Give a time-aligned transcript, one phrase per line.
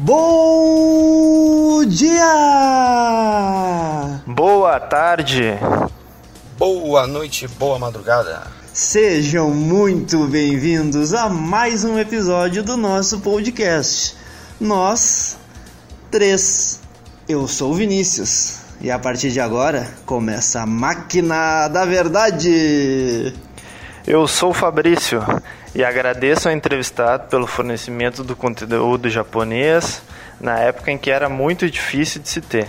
[0.00, 2.22] Bom dia!
[4.28, 5.58] Boa tarde!
[6.56, 8.46] Boa noite, boa madrugada!
[8.72, 14.14] Sejam muito bem-vindos a mais um episódio do nosso podcast.
[14.60, 15.36] Nós,
[16.12, 16.78] três.
[17.28, 18.58] Eu sou o Vinícius.
[18.80, 23.34] E a partir de agora começa a máquina da verdade.
[24.10, 25.20] Eu sou o Fabrício
[25.74, 30.00] e agradeço ao entrevistado pelo fornecimento do conteúdo japonês
[30.40, 32.66] na época em que era muito difícil de se ter.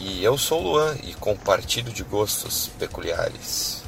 [0.00, 3.82] E eu sou o Luan e compartilho de gostos peculiares.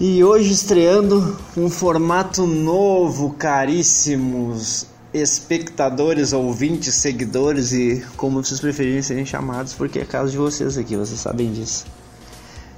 [0.00, 9.26] E hoje estreando um formato novo, caríssimos espectadores, ouvintes, seguidores e como vocês preferirem serem
[9.26, 11.84] chamados, porque é caso de vocês aqui, vocês sabem disso.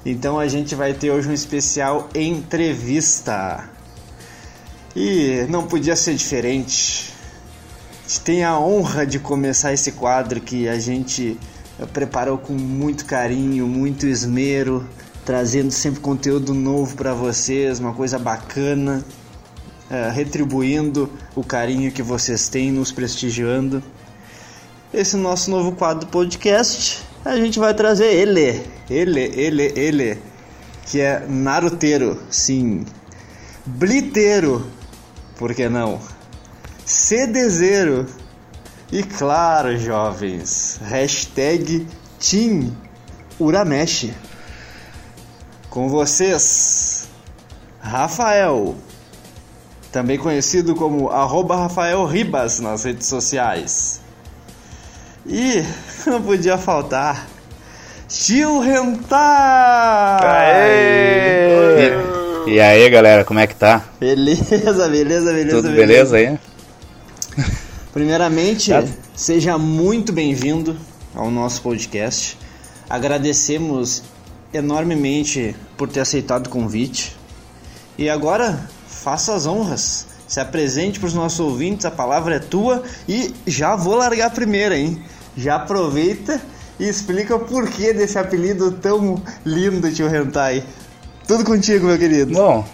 [0.05, 3.69] Então a gente vai ter hoje um especial entrevista.
[4.95, 7.12] E não podia ser diferente.
[8.04, 11.38] A gente tem a honra de começar esse quadro que a gente
[11.93, 14.88] preparou com muito carinho, muito esmero,
[15.24, 19.04] trazendo sempre conteúdo novo para vocês, uma coisa bacana,
[19.91, 23.82] uh, retribuindo o carinho que vocês têm, nos prestigiando.
[24.93, 30.19] Esse nosso novo quadro podcast, a gente vai trazer ele, ele, ele, ele,
[30.87, 32.85] que é Naruteiro, sim,
[33.66, 34.66] Bliteiro,
[35.37, 36.01] por que não?
[36.85, 38.07] CDZero
[38.91, 41.87] e claro, jovens, hashtag
[42.19, 42.75] Team
[43.38, 44.10] Uramesh.
[45.69, 47.07] Com vocês,
[47.79, 48.75] Rafael,
[49.93, 53.98] também conhecido como arroba Rafael Ribas nas redes sociais.
[55.29, 55.62] E
[56.09, 57.29] não podia faltar
[58.09, 60.23] Tio Rentar!
[62.46, 63.85] E, e, aí galera, como é que tá?
[64.00, 65.56] Beleza, beleza, beleza.
[65.56, 66.38] Tudo beleza, beleza aí?
[67.93, 68.82] Primeiramente, tá.
[69.15, 70.75] seja muito bem-vindo
[71.15, 72.38] ao nosso podcast.
[72.88, 74.03] Agradecemos
[74.54, 77.14] enormemente por ter aceitado o convite.
[77.98, 80.06] E agora, faça as honras.
[80.26, 84.30] Se apresente para os nossos ouvintes, a palavra é tua e já vou largar a
[84.30, 85.03] primeira, hein?
[85.38, 86.41] Já aproveita
[86.81, 90.65] e explica o porquê desse apelido tão lindo, tio Hentai.
[91.28, 92.32] Tudo contigo, meu querido.
[92.32, 92.66] Bom,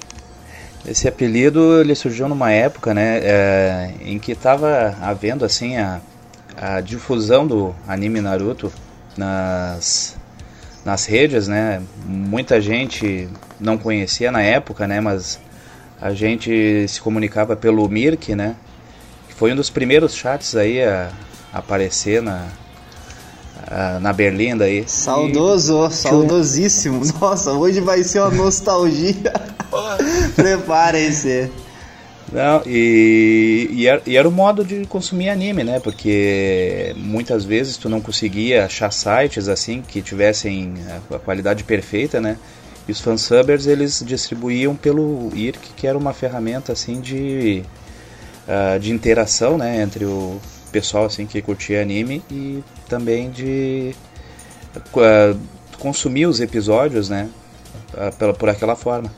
[0.86, 6.00] esse apelido ele surgiu numa época, né, é, em que estava havendo assim a,
[6.56, 8.72] a difusão do anime Naruto
[9.14, 10.16] nas
[10.84, 11.82] nas redes, né?
[12.04, 15.00] Muita gente não conhecia na época, né?
[15.00, 15.40] Mas
[16.00, 18.54] a gente se comunicava pelo Mirk, né?
[19.26, 21.10] Que foi um dos primeiros chats aí a,
[21.54, 22.48] aparecer na,
[23.66, 24.84] a, na Berlinda aí.
[24.86, 25.92] Saudoso, e...
[25.92, 27.00] saudosíssimo.
[27.20, 29.32] Nossa, hoje vai ser uma nostalgia.
[30.34, 31.50] Preparem-se.
[32.32, 35.78] Não, e, e, era, e, era, o modo de consumir anime, né?
[35.78, 42.20] Porque muitas vezes tu não conseguia achar sites assim que tivessem a, a qualidade perfeita,
[42.20, 42.36] né?
[42.88, 47.62] E os fansubbers eles distribuíam pelo IRC, que era uma ferramenta assim de,
[48.48, 49.80] uh, de interação, né?
[49.80, 50.40] Entre o
[50.74, 53.94] pessoal assim que curtia anime e também de
[54.76, 55.38] uh,
[55.78, 57.30] consumir os episódios, né?
[57.92, 59.08] Uh, pela, por aquela forma.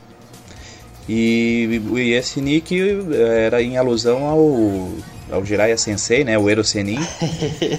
[1.09, 2.78] E, e esse nick
[3.41, 4.91] era em alusão ao,
[5.31, 6.98] ao Jiraiya Sensei, né, o Ero Senin.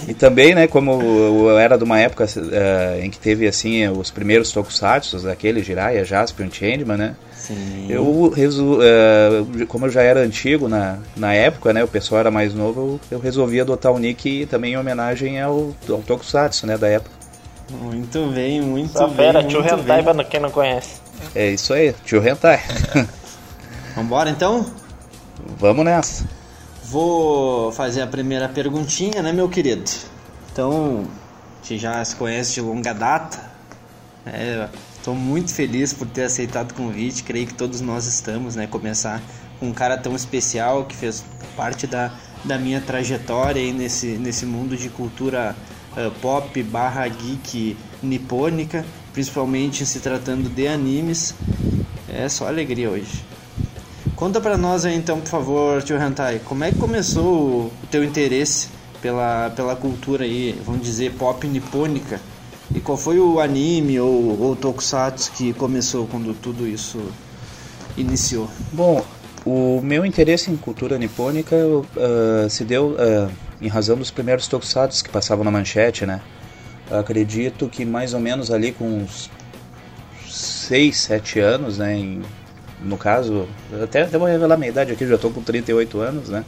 [0.07, 4.11] e também, né, como eu era de uma época uh, em que teve assim os
[4.11, 7.15] primeiros tokusatsu, aquele Jiraiya, Jaspion, Changeman, né?
[7.35, 7.87] Sim.
[7.89, 12.53] Eu uh, como eu já era antigo na, na época, né, o pessoal era mais
[12.53, 16.87] novo, eu, eu resolvi adotar o nick também em homenagem ao, ao tokusatsu, né, da
[16.87, 17.17] época.
[17.69, 19.15] Muito bem, muito Só bem.
[19.17, 21.01] Fera, tio Hentai, pra quem não conhece.
[21.35, 22.61] É isso aí, tio Hentai.
[23.95, 24.65] Vambora então?
[25.59, 26.36] Vamos nessa.
[26.89, 29.91] Vou fazer a primeira perguntinha, né, meu querido?
[30.49, 31.05] Então,
[31.61, 33.41] a gente já se conhece de longa data.
[34.95, 37.23] Estou é, muito feliz por ter aceitado o convite.
[37.23, 38.67] Creio que todos nós estamos, né?
[38.67, 39.21] Começar
[39.59, 41.25] com um cara tão especial que fez
[41.57, 42.13] parte da,
[42.45, 45.57] da minha trajetória aí nesse, nesse mundo de cultura
[45.91, 51.35] uh, pop barra geek nipônica, principalmente se tratando de animes.
[52.07, 53.25] É só alegria hoje.
[54.17, 58.03] Conta pra nós aí então, por favor, tio Hentai, como é que começou o teu
[58.03, 58.67] interesse
[58.99, 62.19] pela, pela cultura aí, vamos dizer, pop nipônica?
[62.73, 66.99] E qual foi o anime ou, ou tokusatsu que começou quando tudo isso
[67.95, 68.49] iniciou?
[68.71, 69.05] Bom,
[69.45, 73.31] o meu interesse em cultura nipônica uh, se deu uh,
[73.61, 76.21] em razão dos primeiros tokusatsu que passavam na manchete, né?
[76.89, 79.29] Acredito que mais ou menos ali com uns
[80.27, 81.95] 6, 7 anos, né?
[81.95, 82.23] Em
[82.81, 83.47] no caso,
[83.83, 86.45] até, até vou revelar minha idade aqui, já estou com 38 anos, né?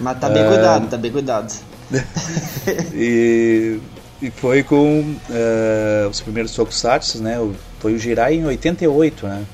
[0.00, 1.52] Mas tá bem uh, cuidado, tá bem cuidado.
[2.94, 3.78] e,
[4.20, 7.36] e foi com uh, os primeiros tokusatsu, né?
[7.80, 9.44] Foi o Jirai em 88, né?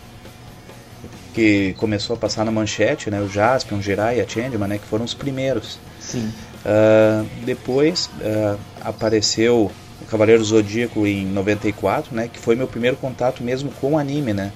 [1.35, 3.21] Que começou a passar na manchete, né?
[3.21, 4.79] O Jaspion, o Jirai e a Changeman, né?
[4.79, 5.79] Que foram os primeiros.
[6.01, 6.33] Sim.
[6.65, 9.71] Uh, depois uh, apareceu
[10.01, 12.29] o Cavaleiro Zodíaco em 94, né?
[12.33, 14.53] Que foi meu primeiro contato mesmo com o anime, né?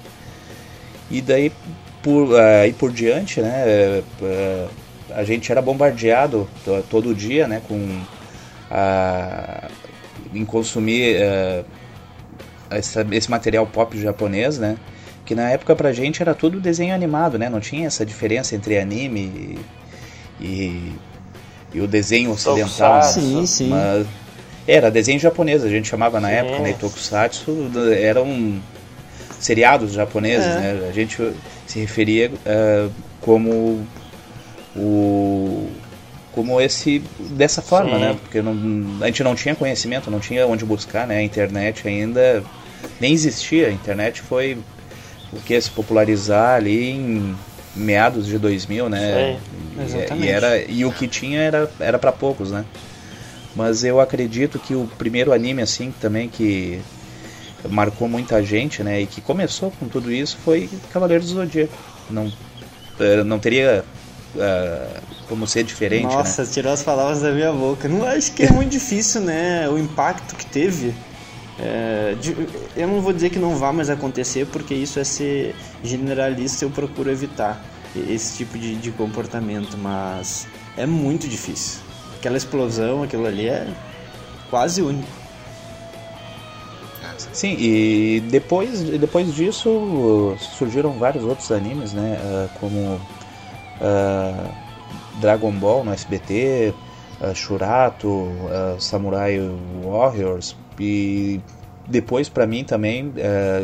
[1.09, 1.51] E daí
[2.03, 4.03] por aí por diante, né?
[5.15, 6.47] a gente era bombardeado
[6.89, 7.61] todo dia, né?
[7.67, 8.01] Com
[8.69, 9.69] a,
[10.33, 11.65] em consumir uh,
[12.69, 14.77] essa, esse material pop japonês, né?
[15.25, 17.49] Que na época pra gente era tudo desenho animado, né?
[17.49, 19.59] Não tinha essa diferença entre anime
[20.39, 20.93] e, e,
[21.73, 23.01] e o desenho ocidental.
[23.03, 23.69] Sim, sim.
[23.69, 24.05] Mas
[24.67, 26.35] era desenho japonês, a gente chamava na sim.
[26.35, 26.73] época, né?
[26.73, 28.61] Tokusatsu eram
[29.39, 30.59] seriados japoneses, é.
[30.59, 30.87] né?
[30.89, 31.17] A gente
[31.65, 32.91] se referia uh,
[33.21, 33.85] como
[34.75, 35.69] o
[36.37, 37.99] como esse dessa forma, Sim.
[37.99, 38.17] né?
[38.21, 38.53] Porque não,
[39.01, 41.17] a gente não tinha conhecimento, não tinha onde buscar, né?
[41.17, 42.43] A internet ainda
[43.01, 43.69] nem existia.
[43.69, 44.55] A internet foi
[45.33, 47.35] o que se popularizar ali em
[47.75, 49.39] meados de 2000, né?
[49.39, 50.27] Sim, exatamente.
[50.27, 52.65] E, era e o que tinha era era para poucos, né?
[53.55, 56.79] Mas eu acredito que o primeiro anime assim também que
[57.69, 59.01] marcou muita gente, né?
[59.01, 61.73] E que começou com tudo isso foi Cavaleiros do Zodíaco.
[62.09, 62.31] Não
[62.99, 63.83] eh, não teria
[64.35, 66.07] uh, como ser diferente.
[66.07, 66.13] Né?
[66.13, 66.49] Nossa, né?
[66.51, 67.87] tirou as palavras da minha boca.
[67.87, 69.67] Não acho que é muito difícil, né?
[69.69, 70.93] O impacto que teve.
[71.59, 72.35] É, de,
[72.75, 76.65] eu não vou dizer que não vá mais acontecer, porque isso é ser generalista.
[76.65, 77.63] Eu procuro evitar
[77.95, 81.79] esse tipo de, de comportamento, mas é muito difícil.
[82.17, 83.67] Aquela explosão, aquilo ali é
[84.49, 85.26] quase único.
[87.33, 92.19] Sim, e depois, depois disso surgiram vários outros animes, né?
[92.21, 92.99] Uh, como
[93.81, 94.51] uh,
[95.19, 96.73] Dragon Ball no SBT,
[97.21, 99.39] uh, Shurato, uh, Samurai
[99.83, 101.41] Warriors e
[101.87, 103.13] depois para mim também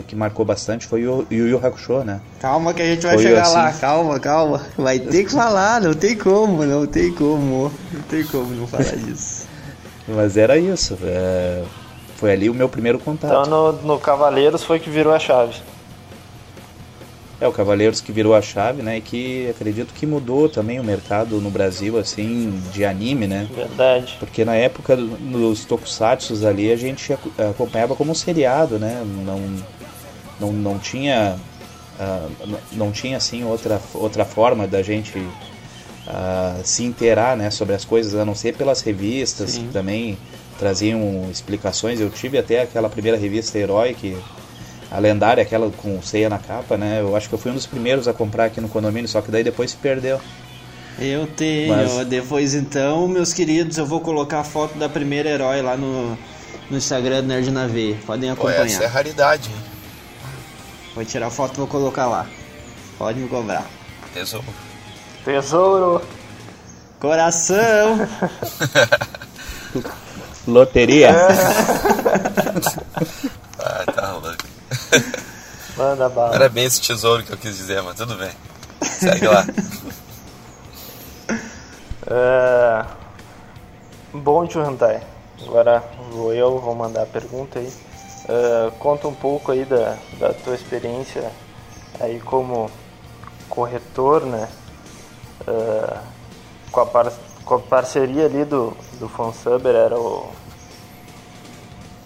[0.07, 2.21] que marcou bastante foi o Yu Yu Hakusho, né?
[2.39, 3.53] Calma que a gente vai foi chegar assim...
[3.55, 4.61] lá, calma, calma.
[4.77, 8.95] Vai ter que falar, não tem como, não tem como, não tem como não falar
[8.95, 9.45] disso.
[10.07, 11.63] Mas era isso, é...
[12.23, 13.45] foi ali o meu primeiro contato.
[13.45, 15.55] Então no, no Cavaleiros foi que virou a chave.
[17.41, 18.99] É, o Cavaleiros que virou a chave, né?
[18.99, 23.45] E que acredito que mudou também o mercado no Brasil, assim, de anime, né?
[23.53, 24.15] Verdade.
[24.21, 27.11] Porque na época dos tokusatsu ali a gente
[27.51, 29.03] acompanhava como um seriado, né?
[29.25, 29.41] Não,
[30.39, 31.35] não, não tinha.
[31.99, 37.83] Uh, não tinha assim outra, outra forma da gente uh, se inteirar né, sobre as
[37.83, 39.67] coisas, a não ser pelas revistas Sim.
[39.67, 40.17] que também
[40.57, 41.99] traziam explicações.
[41.99, 44.17] Eu tive até aquela primeira revista Herói que
[44.91, 47.01] a lendária, aquela com ceia na capa, né?
[47.01, 49.31] Eu acho que eu fui um dos primeiros a comprar aqui no condomínio, só que
[49.31, 50.21] daí depois se perdeu.
[50.99, 52.05] Eu tenho, Mas...
[52.05, 56.15] depois então, meus queridos, eu vou colocar a foto da primeira herói lá no,
[56.69, 57.97] no Instagram do Nerd na V.
[58.05, 58.57] Podem acompanhar.
[58.59, 59.55] Pô, essa é raridade, hein?
[60.93, 62.27] Vou tirar a foto e vou colocar lá.
[62.99, 63.65] Pode me cobrar.
[64.13, 64.45] Tesouro.
[65.25, 66.01] Tesouro.
[66.99, 68.07] Coração.
[70.47, 71.09] Loteria.
[71.09, 71.13] É.
[73.59, 74.37] ah, tá louco.
[75.77, 76.29] Manda bala.
[76.29, 78.31] Não era bem esse tesouro que eu quis dizer, mas tudo bem.
[78.81, 79.45] Segue lá.
[82.07, 82.85] é...
[84.13, 85.01] Bom, tio Hantai.
[85.41, 87.71] Agora vou eu, vou mandar a pergunta aí.
[88.25, 91.31] Uh, conta um pouco aí da, da tua experiência
[91.99, 92.69] aí como
[93.49, 94.47] corretor, né?
[95.47, 95.99] Uh,
[96.71, 97.11] com, a par,
[97.45, 100.31] com a parceria ali do, do Fansuber era o.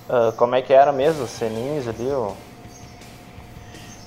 [0.09, 1.23] Uh, como é que era mesmo?
[1.23, 2.05] Os seninhos ali?
[2.05, 2.35] O,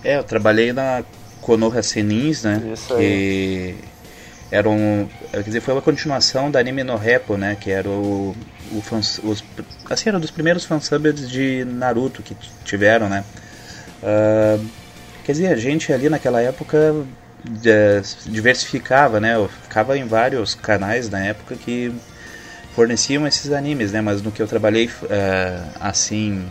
[0.05, 1.05] é, eu trabalhei na
[1.41, 2.71] Konoha Senins, né?
[2.73, 3.77] Isso que
[4.51, 7.57] era um, quer dizer, foi uma continuação da Anime no Repo, né?
[7.59, 8.35] Que era o,
[8.73, 9.45] o fans, os,
[9.89, 12.35] assim, era um dos primeiros fansubs de Naruto que
[12.65, 13.25] tiveram, né?
[14.03, 14.65] Uh,
[15.25, 16.95] quer dizer, a gente ali naquela época
[17.45, 19.35] diversificava, né?
[19.35, 21.93] Eu ficava em vários canais na época que
[22.75, 24.01] forneciam esses animes, né?
[24.01, 26.47] Mas no que eu trabalhei uh, assim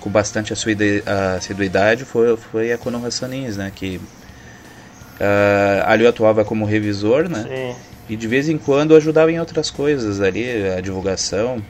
[0.00, 3.70] com bastante assiduidade foi, foi a Konoha Sanins, né?
[3.74, 7.44] Que uh, ali eu atuava como revisor, né?
[7.48, 7.76] Sim.
[8.08, 11.62] E de vez em quando ajudava em outras coisas ali, a divulgação.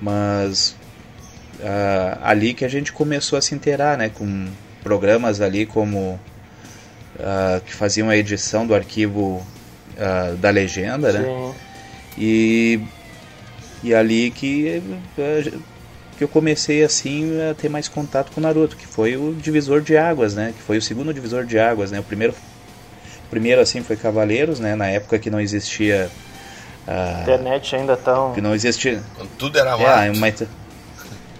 [0.00, 0.76] Mas
[1.60, 4.08] uh, ali que a gente começou a se inteirar, né?
[4.08, 4.48] Com
[4.82, 6.18] programas ali como
[7.22, 9.44] uh, que faziam a edição do arquivo
[9.96, 11.24] uh, da legenda, né?
[11.24, 11.54] Sim.
[12.18, 12.80] E,
[13.82, 14.82] e ali que
[16.18, 19.80] que eu comecei assim a ter mais contato com o Naruto, que foi o divisor
[19.80, 20.52] de águas, né?
[20.54, 22.00] Que foi o segundo divisor de águas, né?
[22.00, 22.34] O primeiro,
[23.30, 24.76] primeiro assim foi Cavaleiros, né?
[24.76, 26.10] Na época que não existia
[26.86, 29.00] a internet ainda tão que não existia.
[29.14, 30.28] Quando tudo era é, uma,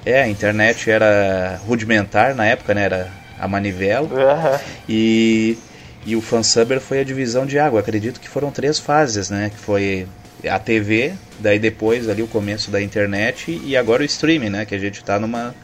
[0.06, 2.84] é, a internet era rudimentar na época, né?
[2.84, 4.08] Era a manivela.
[4.08, 4.58] Uhum.
[4.88, 5.58] E
[6.04, 7.80] e o fansubber foi a divisão de água.
[7.80, 9.50] Acredito que foram três fases, né?
[9.50, 10.06] Que foi
[10.48, 14.64] a TV, daí depois ali o começo da internet e agora o streaming, né?
[14.64, 15.54] Que a gente está numa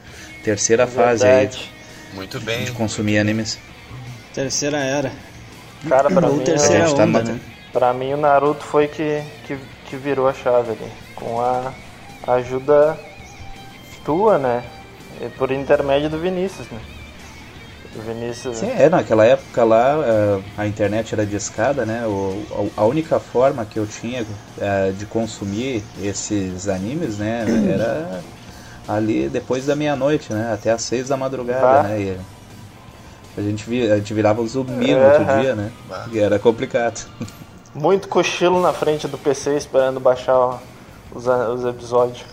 [0.44, 1.08] terceira Verdade.
[1.20, 1.50] fase aí
[2.14, 2.64] Muito bem.
[2.64, 3.58] de consumir animes.
[4.32, 5.10] Terceira era.
[5.88, 7.40] Cara, pra Ou mim, terceira a tá onda, numa- né?
[7.72, 10.90] pra mim o Naruto foi que, que, que virou a chave ali.
[11.16, 11.72] Com a
[12.26, 12.98] ajuda
[14.04, 14.62] tua, né?
[15.20, 16.78] E por intermédio do Vinícius, né?
[17.96, 18.58] O Vinícius.
[18.58, 22.06] Sim, é, naquela época lá eh, a internet era discada, né?
[22.06, 24.26] O, a única forma que eu tinha
[24.60, 27.44] eh, de consumir esses animes, né?
[27.72, 28.20] Era
[28.86, 30.52] ali depois da meia-noite, né?
[30.52, 31.82] Até às seis da madrugada, Ah.
[31.84, 32.00] né?
[32.00, 32.16] E
[33.38, 35.40] a gente, vi, a gente virava zumbi no outro Aham.
[35.40, 35.72] dia, né?
[36.12, 37.06] E era complicado.
[37.74, 40.58] Muito cochilo na frente do PC esperando baixar
[41.12, 42.24] os episódios.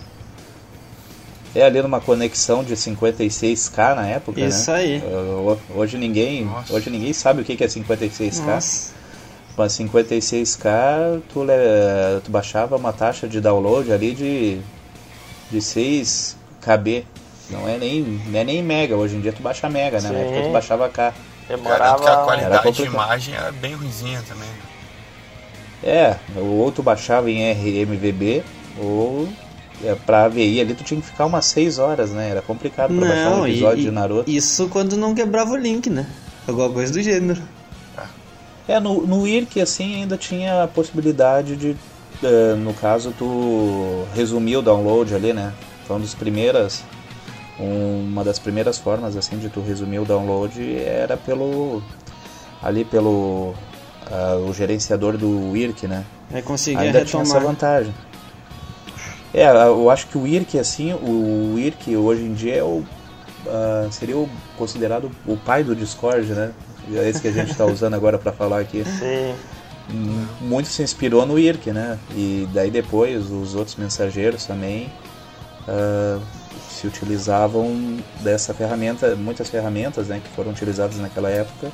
[1.56, 4.78] É ali numa conexão de 56k na época, Isso né?
[4.78, 5.04] aí.
[5.74, 6.74] Hoje ninguém, Nossa.
[6.74, 8.46] hoje ninguém sabe o que é 56k.
[8.46, 8.94] Nossa.
[9.58, 14.60] Mas 56k, tu, le- tu baixava uma taxa de download ali de,
[15.50, 17.06] de 6 KB.
[17.50, 20.10] Não é, nem, não é nem mega, hoje em dia tu baixa mega, né?
[20.10, 20.22] Na Sim.
[20.26, 21.14] época tu baixava K.
[21.14, 21.14] Garanto
[21.48, 22.26] que a Demorava.
[22.26, 24.50] qualidade de imagem era bem ruizinha também.
[24.50, 24.56] né?
[25.84, 28.44] É, ou tu baixava em RMVB,
[28.82, 29.45] ou é,
[30.06, 32.30] pra AVI ali tu tinha que ficar umas 6 horas, né?
[32.30, 34.30] Era complicado pra baixar um Não, episódio e- de Naruto.
[34.30, 36.06] isso quando não quebrava o link, né?
[36.48, 37.42] Alguma coisa do gênero.
[38.68, 41.76] É, no, no IRC assim ainda tinha a possibilidade de,
[42.24, 45.54] eh, no caso, tu resumir o download ali, né?
[45.86, 46.84] Foi uma das primeiras,
[47.60, 51.84] uma das primeiras formas assim de tu resumir o download era pelo
[52.62, 53.54] ali pelo
[54.12, 56.04] ah, o gerenciador do IRC, né?
[56.34, 57.54] Aí conseguia ainda tinha essa retomar.
[57.54, 57.94] vantagem.
[59.38, 62.86] É, eu acho que o IRC assim, o IRC hoje em dia é o
[63.46, 66.54] ah, seria o, considerado o pai do Discord, né?
[66.94, 69.36] É esse que a gente está usando agora para falar aqui Sim.
[70.40, 72.00] muito se inspirou no IRC, né?
[72.16, 74.90] E daí depois os outros mensageiros também
[75.68, 76.18] ah,
[76.70, 81.74] se utilizavam dessa ferramenta, muitas ferramentas né, que foram utilizadas naquela época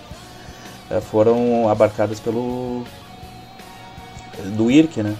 [0.90, 2.84] ah, foram abarcadas pelo
[4.56, 5.16] do IRC, né?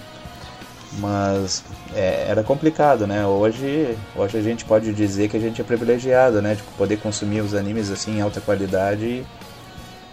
[0.98, 3.26] Mas é, era complicado, né?
[3.26, 6.54] Hoje, hoje a gente pode dizer que a gente é privilegiado, né?
[6.54, 9.24] De poder consumir os animes assim em alta qualidade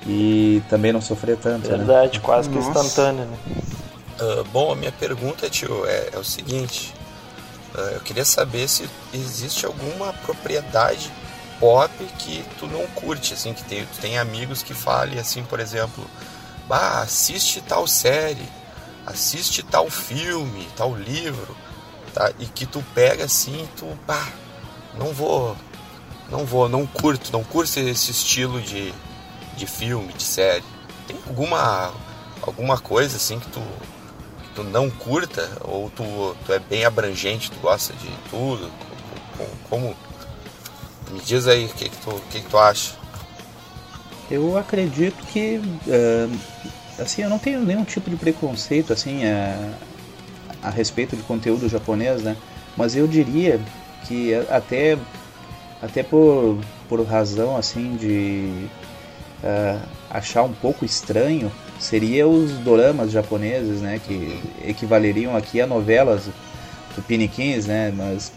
[0.07, 1.77] e também não sofrer tanto, né?
[1.77, 2.69] Verdade, quase que Nossa.
[2.69, 3.38] instantâneo, né?
[4.19, 6.93] Ah, bom, a minha pergunta, tio, é, é o seguinte.
[7.75, 11.12] Ah, eu queria saber se existe alguma propriedade
[11.59, 15.59] pop que tu não curte, assim, que tem, tu tem amigos que falem assim, por
[15.59, 16.05] exemplo,
[16.67, 18.48] bah, assiste tal série,
[19.09, 21.55] assiste tal filme, tal livro,
[22.13, 22.31] tá?
[22.39, 24.27] E que tu pega assim, tu, bah,
[24.97, 25.55] não vou,
[26.29, 28.93] não vou, não curto, não curto esse estilo de,
[29.57, 30.63] de filme, de série.
[31.07, 31.91] Tem alguma
[32.41, 33.59] alguma coisa assim que tu
[34.43, 38.71] que tu não curta ou tu, tu é bem abrangente, tu gosta de tudo?
[39.37, 39.95] Co- co- Como
[41.11, 42.93] me diz aí o que que tu, que que tu acha?
[44.29, 46.29] Eu acredito que ah,
[47.01, 49.72] assim eu não tenho nenhum tipo de preconceito assim a,
[50.63, 52.36] a respeito de conteúdo japonês, né?
[52.77, 53.60] Mas eu diria
[54.08, 54.98] que a- até
[55.82, 58.68] até por, por razão assim de
[59.44, 59.79] ah,
[60.10, 64.00] achar um pouco estranho seria os doramas japoneses, né?
[64.06, 66.25] Que equivaleriam aqui a novelas
[66.96, 67.94] do Piniquins, né?
[67.96, 68.32] Mas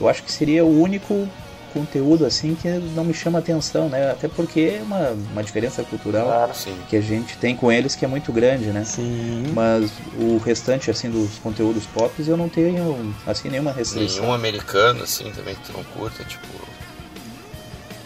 [0.00, 1.28] eu acho que seria o único
[1.72, 4.10] conteúdo assim que não me chama atenção, né?
[4.10, 6.52] Até porque é uma, uma diferença cultural Claro.
[6.88, 8.84] Que a gente tem com eles que é muito grande, né?
[8.84, 9.52] Sim.
[9.54, 14.20] Mas o restante assim dos conteúdos pop eu não tenho assim nenhuma restrição.
[14.22, 16.46] Nenhum americano assim também que tu não curta, tipo,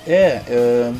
[0.06, 0.92] É, é,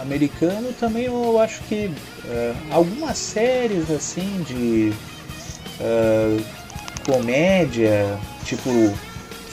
[0.00, 1.90] americano também eu acho que
[2.28, 4.92] é, algumas séries assim de
[5.80, 6.38] é,
[7.04, 8.70] comédia, tipo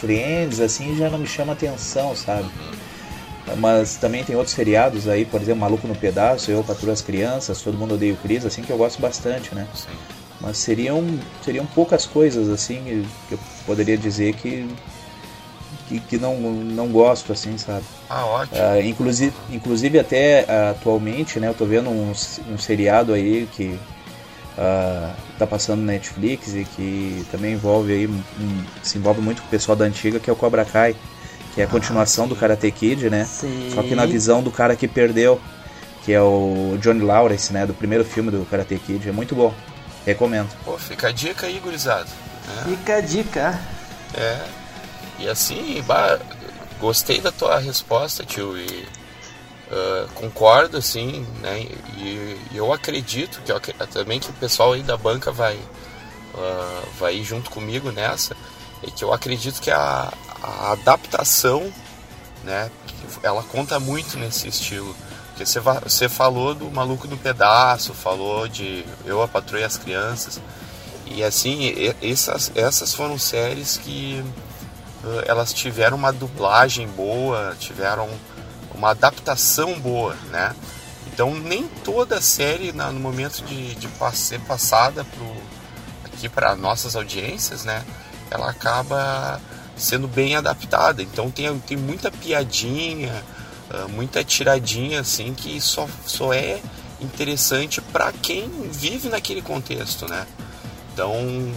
[0.03, 2.49] Friends, assim, já não me chama atenção, sabe?
[3.57, 7.61] Mas também tem outros seriados aí, por exemplo, Maluco no Pedaço, Eu, Patrulho as Crianças,
[7.61, 9.65] Todo Mundo Odeia o Chris, assim, que eu gosto bastante, né?
[9.73, 9.87] assim,
[10.41, 11.01] Mas seriam,
[11.41, 14.67] seriam poucas coisas, assim, que eu poderia dizer que,
[15.87, 17.85] que, que não, não gosto, assim, sabe?
[18.09, 18.57] ah, ótimo.
[18.61, 22.11] Ah, inclusive, inclusive até ah, atualmente, né, eu tô vendo um,
[22.49, 23.79] um seriado aí que
[24.57, 29.47] ah, tá passando na Netflix e que também envolve aí, um- se envolve muito com
[29.47, 30.95] o pessoal da antiga, que é o Cobra Kai,
[31.53, 33.25] que é a continuação ah, do Karate Kid, né?
[33.25, 33.71] Sim.
[33.73, 35.39] Só que na visão do cara que perdeu,
[36.03, 37.65] que é o Johnny Lawrence, né?
[37.65, 39.07] Do primeiro filme do Karate Kid.
[39.07, 39.53] É muito bom.
[40.05, 40.49] Recomendo.
[40.65, 42.09] Pô, fica a dica aí, gurizado.
[42.59, 42.69] É.
[42.69, 43.59] Fica a dica.
[44.13, 44.37] É.
[45.19, 46.19] E assim, bah,
[46.81, 48.57] gostei da tua resposta, tio.
[48.57, 48.85] E
[49.73, 51.61] uh, concordo, assim, né?
[51.97, 53.59] E, e, eu acredito que eu,
[53.91, 58.35] também que o pessoal aí da banca vai, uh, vai ir junto comigo nessa.
[58.83, 61.71] E que eu acredito que a, a adaptação,
[62.43, 62.69] né?
[63.21, 64.95] Ela conta muito nesse estilo.
[65.29, 70.39] Porque você, você falou do Maluco no Pedaço, falou de Eu, a Patroa as Crianças.
[71.07, 74.23] E assim, essas, essas foram séries que
[75.03, 78.09] uh, elas tiveram uma dublagem boa, tiveram
[78.83, 80.53] uma adaptação boa, né?
[81.07, 85.35] Então nem toda série na, no momento de, de ser passada pro,
[86.03, 87.83] aqui para nossas audiências, né?
[88.29, 89.39] Ela acaba
[89.77, 91.01] sendo bem adaptada.
[91.01, 93.23] Então tem, tem muita piadinha,
[93.71, 96.59] uh, muita tiradinha assim que só, só é
[96.99, 100.27] interessante para quem vive naquele contexto, né?
[100.91, 101.53] Então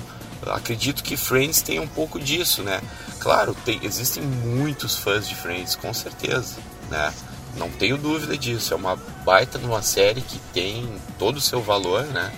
[0.47, 2.81] acredito que Friends tem um pouco disso, né?
[3.19, 6.55] Claro, tem, existem muitos fãs de Friends, com certeza,
[6.91, 7.13] né?
[7.57, 8.75] Não tenho dúvida disso.
[8.75, 10.89] É uma baita de uma série que tem
[11.19, 12.33] todo o seu valor, né?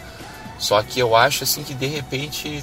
[0.58, 2.62] Só que eu acho assim que de repente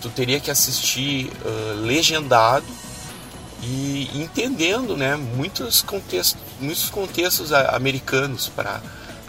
[0.00, 2.66] tu teria que assistir uh, legendado
[3.62, 5.16] e entendendo, né?
[5.16, 8.80] Muitos contextos, muitos contextos americanos para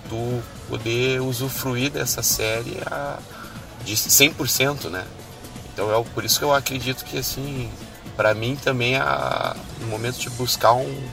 [0.09, 3.17] tu poder usufruir dessa série a,
[3.83, 5.05] de 100%, né?
[5.73, 7.69] Então é por isso que eu acredito que assim,
[8.15, 11.07] para mim também a, no momento de buscar um,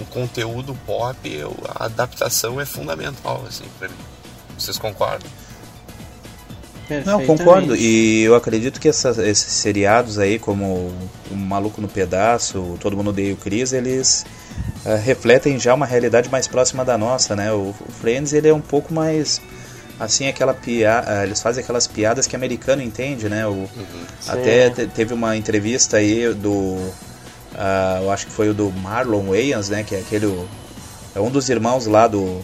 [0.00, 1.18] um conteúdo pop,
[1.74, 3.94] a adaptação é fundamental assim para mim.
[4.58, 5.30] Vocês concordam?
[7.04, 7.76] Não, concordo.
[7.76, 10.92] E eu acredito que essa, esses seriados aí, como
[11.30, 14.26] O Maluco no Pedaço, Todo Mundo Odeia o Cris, eles
[14.84, 17.52] uh, refletem já uma realidade mais próxima da nossa, né?
[17.52, 19.40] O, o Friends, ele é um pouco mais
[20.00, 23.46] assim aquela piada, uh, eles fazem aquelas piadas que americano entende, né?
[23.46, 23.68] O, uhum.
[24.26, 26.90] Até te, teve uma entrevista aí do,
[27.52, 29.82] uh, eu acho que foi o do Marlon Wayans, né?
[29.82, 30.26] Que é aquele,
[31.14, 32.40] é um dos irmãos lá do,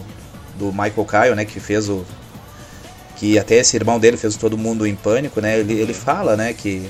[0.57, 1.45] do Michael Kyle, né?
[1.45, 2.05] Que fez o,
[3.17, 5.59] que até esse irmão dele fez todo mundo em pânico, né?
[5.59, 6.53] Ele, ele fala, né?
[6.53, 6.87] Que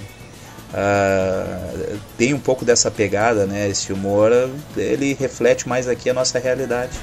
[0.74, 3.70] uh, tem um pouco dessa pegada, né?
[3.70, 4.32] Esse humor,
[4.76, 6.98] ele reflete mais aqui a nossa realidade.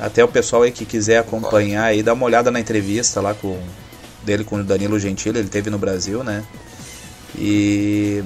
[0.00, 3.58] Até o pessoal aí que quiser acompanhar aí, dá uma olhada na entrevista lá com
[4.24, 6.44] dele com o Danilo Gentili, ele teve no Brasil, né?
[7.38, 8.22] E,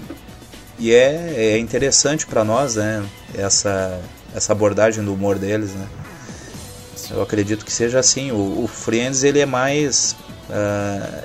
[0.79, 3.05] e é, é interessante para nós, né?
[3.35, 4.01] Essa,
[4.35, 5.87] essa abordagem do humor deles, né?
[7.11, 8.33] Eu acredito que seja assim.
[8.33, 10.17] O, o Friends ele é mais
[10.49, 11.23] uh,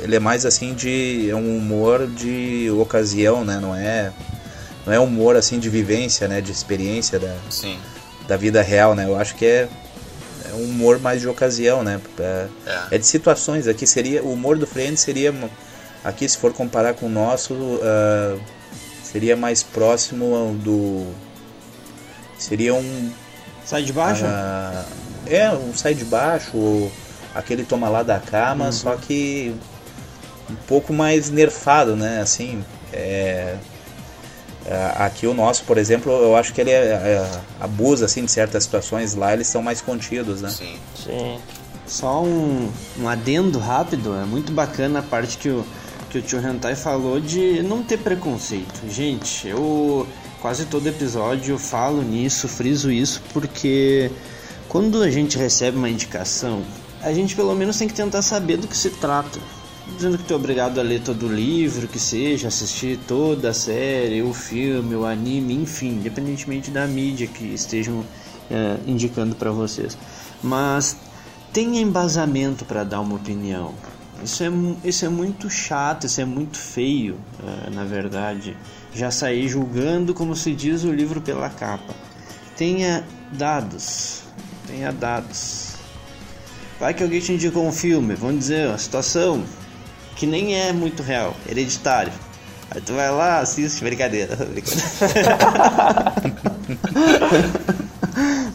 [0.00, 3.58] ele é mais assim de é um humor de ocasião, né?
[3.60, 4.12] Não é
[4.86, 6.40] não é humor assim de vivência, né?
[6.40, 7.78] De experiência da Sim
[8.30, 9.06] da vida real, né?
[9.06, 9.68] Eu acho que é,
[10.48, 12.00] é um humor mais de ocasião, né?
[12.16, 12.82] É, é.
[12.92, 13.66] é, de situações.
[13.66, 15.34] Aqui seria o humor do Friends seria
[16.04, 18.40] aqui se for comparar com o nosso uh,
[19.10, 21.06] seria mais próximo do
[22.38, 23.10] seria um
[23.64, 24.24] sai de baixo.
[24.24, 24.84] Uh,
[25.26, 26.90] é um sai de baixo,
[27.34, 28.72] aquele toma lá da cama, uhum.
[28.72, 29.54] só que
[30.48, 32.20] um pouco mais nerfado, né?
[32.20, 33.56] Assim, é,
[34.66, 38.30] é, aqui o nosso, por exemplo, eu acho que ele é, é, abusa assim de
[38.30, 40.50] certas situações lá, eles são mais contidos, né?
[40.50, 40.76] Sim.
[40.94, 41.38] Sim.
[41.86, 45.64] Só um, um adendo rápido, é muito bacana a parte que o,
[46.10, 48.82] que o tio Hentai falou de não ter preconceito.
[48.88, 50.06] Gente, eu
[50.40, 54.10] quase todo episódio falo nisso, friso isso, porque
[54.68, 56.62] quando a gente recebe uma indicação,
[57.00, 59.38] a gente pelo menos tem que tentar saber do que se trata
[59.96, 63.54] dizendo que tu é obrigado a ler todo o livro, que seja, assistir toda a
[63.54, 68.04] série, o filme, o anime, enfim, independentemente da mídia que estejam
[68.50, 69.96] é, indicando para vocês.
[70.42, 70.96] Mas
[71.52, 73.74] tenha embasamento para dar uma opinião.
[74.22, 74.48] Isso é,
[74.84, 77.18] isso é muito chato, isso é muito feio,
[77.66, 78.56] é, na verdade.
[78.94, 81.94] Já sair julgando, como se diz o livro pela capa.
[82.56, 84.22] Tenha dados,
[84.66, 85.74] tenha dados.
[86.78, 89.44] Vai que alguém te indicou um filme, vamos dizer, a situação,
[90.16, 92.12] que nem é muito real, hereditário.
[92.70, 94.36] Aí tu vai lá, assiste, brincadeira.
[94.46, 95.38] Brincadeira.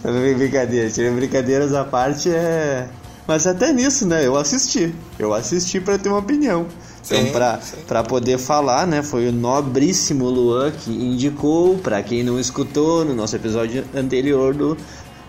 [0.37, 2.87] brincadeira, brincadeiras à parte é.
[3.27, 4.25] Mas até nisso, né?
[4.25, 4.93] Eu assisti.
[5.17, 6.67] Eu assisti para ter uma opinião.
[7.05, 9.03] Então, para pra poder falar, né?
[9.03, 14.77] Foi o nobríssimo Luan que indicou, para quem não escutou no nosso episódio anterior do,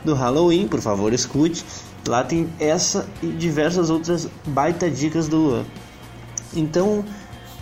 [0.05, 1.65] do Halloween, por favor, escute.
[2.07, 5.65] Lá tem essa e diversas outras baita dicas do Luan.
[6.55, 7.05] Então,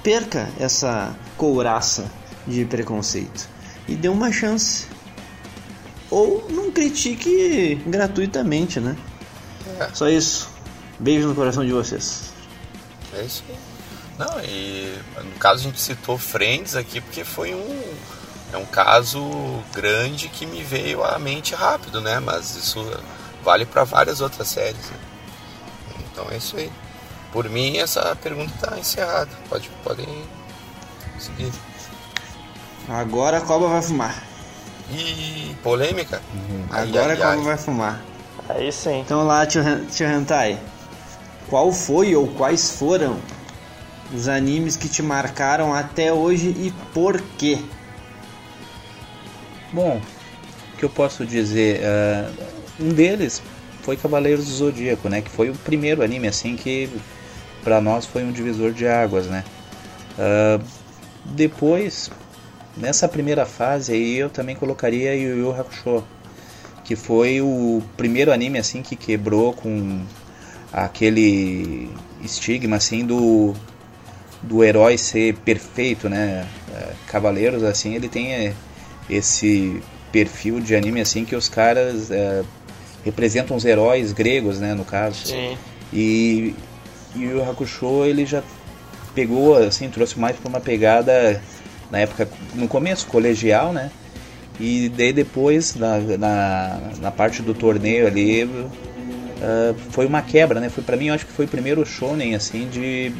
[0.02, 2.04] perca essa couraça
[2.46, 3.48] de preconceito.
[3.88, 4.86] e dê uma chance.
[6.10, 8.94] Ou não critique gratuitamente, né?
[9.80, 9.88] É.
[9.92, 10.48] Só isso.
[10.98, 12.32] Beijo no coração de vocês.
[13.12, 13.56] É isso aí.
[14.18, 17.94] Não, e no caso a gente citou Friends aqui porque foi um,
[18.52, 19.20] é um caso
[19.72, 22.20] grande que me veio à mente rápido, né?
[22.20, 22.80] Mas isso
[23.42, 24.90] vale para várias outras séries.
[24.90, 24.96] né?
[26.12, 26.70] Então é isso aí.
[27.32, 29.30] Por mim, essa pergunta está encerrada.
[29.48, 30.06] Pode, podem
[31.18, 31.50] seguir.
[32.88, 34.22] Agora a cobra vai fumar.
[34.92, 36.22] E polêmica?
[36.70, 37.44] Ai, Agora ai, a cobra ai.
[37.44, 38.00] vai fumar.
[38.48, 39.00] Aí sim.
[39.00, 40.58] Então lá, tio, Hen- tio Hentai.
[41.48, 43.16] Qual foi ou quais foram
[44.12, 47.58] os animes que te marcaram até hoje e por quê?
[49.72, 50.00] Bom,
[50.72, 51.80] o que eu posso dizer?
[51.84, 52.30] ah,
[52.80, 53.42] um deles
[53.82, 55.20] foi Cavaleiros do Zodíaco, né?
[55.20, 56.88] Que foi o primeiro anime assim que
[57.62, 59.44] pra nós foi um divisor de águas, né?
[60.18, 60.60] Ah,
[61.24, 62.10] depois,
[62.76, 66.04] nessa primeira fase aí, eu também colocaria Yu Yu Hakusho,
[66.84, 70.02] que foi o primeiro anime assim que quebrou com
[70.72, 71.90] aquele
[72.22, 73.54] estigma assim do
[74.42, 76.46] do herói ser perfeito, né?
[76.72, 78.52] É, Cavaleiros assim, ele tem é,
[79.08, 82.42] esse perfil de anime assim que os caras é,
[83.04, 85.28] representam os heróis gregos, né, no caso.
[85.28, 85.56] Sim.
[85.92, 86.54] E,
[87.16, 88.42] e o Hakusho ele já
[89.14, 91.40] pegou assim, trouxe mais para uma pegada
[91.90, 93.90] na época no começo colegial, né?
[94.60, 98.48] E daí depois na, na, na parte do torneio ali
[99.42, 100.68] ah, foi uma quebra, né?
[100.68, 103.12] Foi para mim, eu acho que foi o primeiro shonen assim de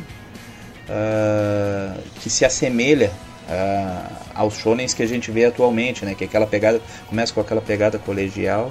[0.88, 3.10] ah, que se assemelha
[3.48, 6.14] ah, aos shonens que a gente vê atualmente, né?
[6.14, 8.70] Que é aquela pegada começa com aquela pegada colegial,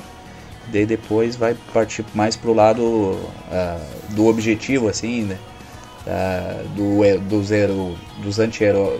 [0.71, 3.19] daí depois vai partir mais pro lado
[3.51, 3.77] ah,
[4.11, 5.37] do objetivo, assim, né?
[6.75, 8.99] Do he- dos hero, dos anti-herói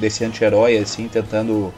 [0.00, 1.72] desse anti-herói assim tentando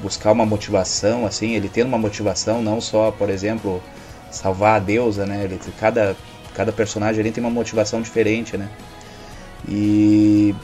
[0.00, 3.82] buscar uma motivação assim ele tendo uma motivação não só por exemplo
[4.30, 6.16] salvar a deusa né ele cada
[6.54, 8.68] cada personagem ali tem uma motivação diferente né.
[9.68, 10.54] E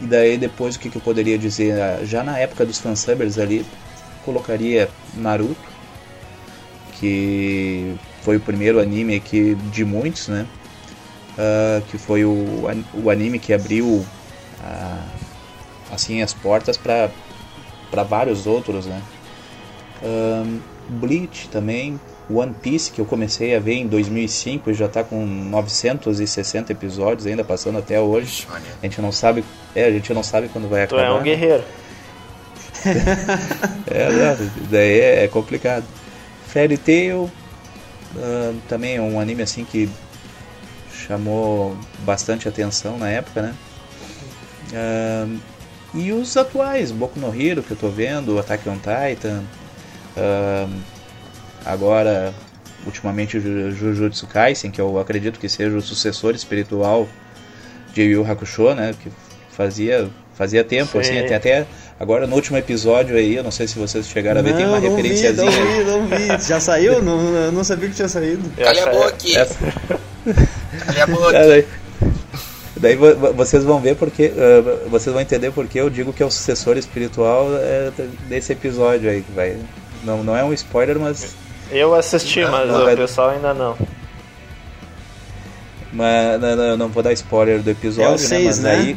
[0.00, 1.80] e daí depois o que, que eu poderia dizer?
[1.80, 3.64] Ah, já na época dos fansubbers ali
[4.24, 5.56] colocaria Naruto
[6.98, 10.46] que foi o primeiro anime aqui de muitos né
[11.38, 14.04] Ah, que foi o, o anime que abriu
[14.62, 15.04] ah,
[15.92, 17.10] assim as portas para
[17.94, 19.00] para vários outros né
[20.02, 25.04] Ahn, Bleach também One Piece que eu comecei a ver em 2005 e já está
[25.04, 28.48] com 960 episódios ainda passando até hoje
[28.82, 31.18] a gente não sabe é a gente não sabe quando vai Tu acabar é um
[31.18, 31.22] né?
[31.22, 31.64] guerreiro.
[33.86, 35.84] É, não, daí é, é complicado.
[36.48, 37.30] Fairy Tail
[38.16, 39.88] ah, também é um anime assim que
[41.06, 43.54] chamou bastante atenção na época, né?
[44.74, 45.26] Ah,
[45.94, 49.42] e os atuais, Boku no Hero que eu tô vendo, Attack on Titan,
[50.16, 50.68] ah,
[51.64, 52.34] agora
[52.86, 57.08] ultimamente Jujutsu Kaisen, que eu acredito que seja o sucessor espiritual
[57.94, 58.94] de Yu Hakusho, né?
[59.02, 59.10] Que
[59.50, 61.20] fazia fazia tempo, assim, Sim.
[61.20, 61.66] até, até
[61.98, 64.80] agora no último episódio aí, eu não sei se vocês chegaram a ver, tem uma
[64.80, 65.48] não vi, referenciazinha.
[65.50, 66.06] não vi, não
[66.38, 66.44] vi.
[66.46, 67.00] Já saiu?
[67.04, 68.42] Não, eu não sabia que tinha saído.
[68.56, 69.32] Calha a acho- boca aqui.
[70.86, 71.64] Calha a boca.
[72.84, 75.88] É, daí, daí vo- vo- vocês vão ver porque ah, vocês vão entender porque eu
[75.90, 77.90] digo que é o sucessor espiritual é,
[78.28, 79.56] desse episódio aí que vai.
[80.02, 81.34] Não, não é um spoiler, mas,
[81.70, 83.76] Eu assisti, mas Não, o é- pessoal ainda não.
[85.92, 88.76] mas não, não, não vou dar spoiler do episódio, É o seis, né?
[88.76, 88.92] Mas né?
[88.92, 88.96] aí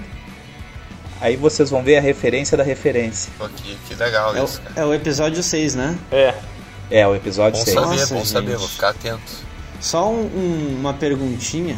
[1.20, 3.32] aí vocês vão ver a referência da referência.
[3.38, 4.74] Pô, que, que legal É o, isso, cara.
[4.82, 5.98] é o episódio 6, né?
[6.12, 6.34] É.
[6.92, 7.74] É o episódio Bom 6.
[7.76, 8.60] saber, Nossa, bom saber, gente.
[8.60, 9.48] vou ficar atento.
[9.80, 11.78] Só um- um- uma perguntinha.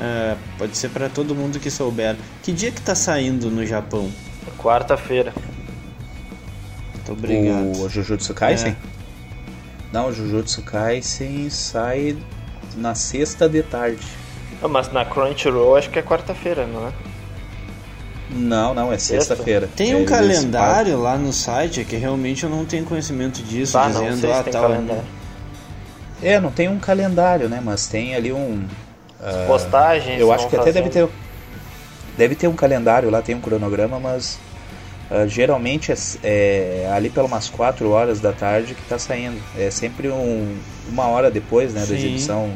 [0.00, 2.16] É, pode ser pra todo mundo que souber.
[2.42, 4.10] Que dia que tá saindo no Japão?
[4.58, 5.32] Quarta-feira.
[6.94, 7.82] Muito obrigado.
[7.82, 8.72] O Jujutsu Kaisen?
[8.72, 8.76] É.
[9.92, 12.16] Não, o Jujutsu Kaisen sai
[12.76, 14.06] na sexta de tarde.
[14.62, 16.92] Ah, mas na Crunchyroll acho que é quarta-feira, não é?
[18.30, 19.34] Não, não, é Sexta?
[19.34, 19.68] sexta-feira.
[19.74, 23.78] Tem um Eles calendário lá no site, é que realmente eu não tenho conhecimento disso,
[23.78, 24.62] não dizendo, sei se ah, tem tal.
[24.62, 25.04] calendário.
[26.22, 27.62] É, não tem um calendário, né?
[27.64, 28.66] Mas tem ali um.
[29.20, 30.20] Ah, Postagens.
[30.20, 31.08] eu acho que até deve fazendo.
[31.08, 31.14] ter.
[32.16, 34.38] Deve ter um calendário lá, tem um cronograma, mas
[35.10, 39.38] ah, geralmente é, é ali pelas umas 4 horas da tarde que tá saindo.
[39.56, 40.56] É sempre um,
[40.88, 42.52] uma hora depois né, da exibição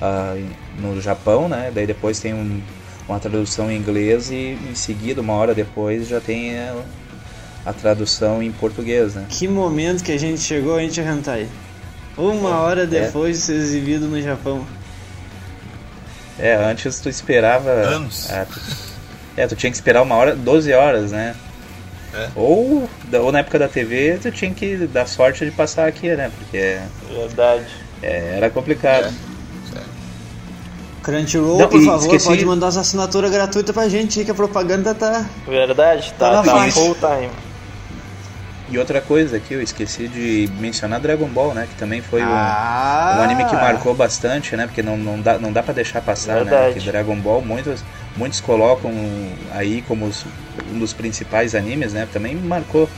[0.00, 0.34] ah,
[0.78, 1.70] no Japão, né?
[1.74, 2.60] Daí depois tem um-
[3.08, 6.76] uma tradução em inglês e em seguida, uma hora depois, já tem a,
[7.66, 9.26] a tradução em português, né?
[9.28, 11.48] Que momento que a gente chegou, a gente Hentai.
[12.16, 14.64] Uma hora depois de ser exibido no Japão.
[16.40, 17.70] É, antes tu esperava.
[17.70, 18.30] Anos.
[18.30, 18.60] É tu,
[19.36, 21.34] é, tu tinha que esperar uma hora, 12 horas, né?
[22.14, 22.28] É.
[22.34, 26.30] Ou, ou na época da TV, tu tinha que dar sorte de passar aqui, né?
[26.36, 26.78] Porque.
[27.08, 27.66] Verdade.
[28.02, 29.06] É, era complicado.
[29.06, 29.30] É.
[31.02, 32.26] Crunchyroll, Não, por favor, esqueci...
[32.26, 35.24] pode mandar as assinaturas gratuitas pra gente aí, que a propaganda tá.
[35.46, 37.30] Verdade, tá, tá, tá full time.
[38.70, 41.66] E outra coisa aqui, eu esqueci de mencionar Dragon Ball, né?
[41.68, 43.16] Que também foi ah.
[43.16, 44.66] um, um, anime que marcou bastante, né?
[44.66, 46.44] Porque não, não dá, não dá pra deixar passar, né?
[46.44, 46.74] Verdade.
[46.74, 46.80] né?
[46.80, 47.82] Que Dragon Ball, muitos,
[48.16, 48.92] muitos colocam
[49.52, 50.24] aí como os,
[50.72, 52.06] um dos principais animes, né?
[52.12, 52.88] Também marcou.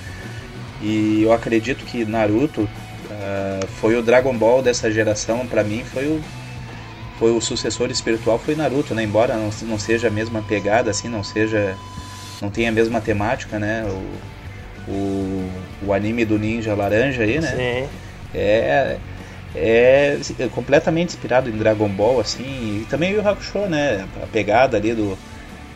[0.82, 6.06] E eu acredito que Naruto uh, foi o Dragon Ball dessa geração, para mim, foi
[6.06, 6.20] o
[7.18, 9.04] foi o sucessor espiritual foi Naruto, né?
[9.04, 11.76] Embora não, não seja a mesma pegada, assim, não seja,
[12.42, 13.84] não tenha a mesma temática, né?
[13.86, 14.31] O,
[14.88, 15.48] o,
[15.86, 17.50] o anime do ninja laranja aí, né?
[17.50, 17.88] Sim.
[18.34, 18.98] É,
[19.54, 24.06] é, é completamente inspirado em Dragon Ball, assim, e também o Hakusho, né?
[24.22, 25.18] A pegada ali do,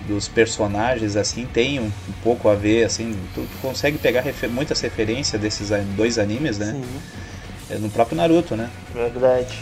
[0.07, 4.49] dos personagens, assim, tem um, um pouco a ver, assim, tu, tu consegue pegar refer
[4.49, 6.73] muitas referências desses dois animes, né?
[6.73, 6.85] Sim.
[7.69, 8.71] É no próprio Naruto, né?
[8.95, 9.59] Verdade.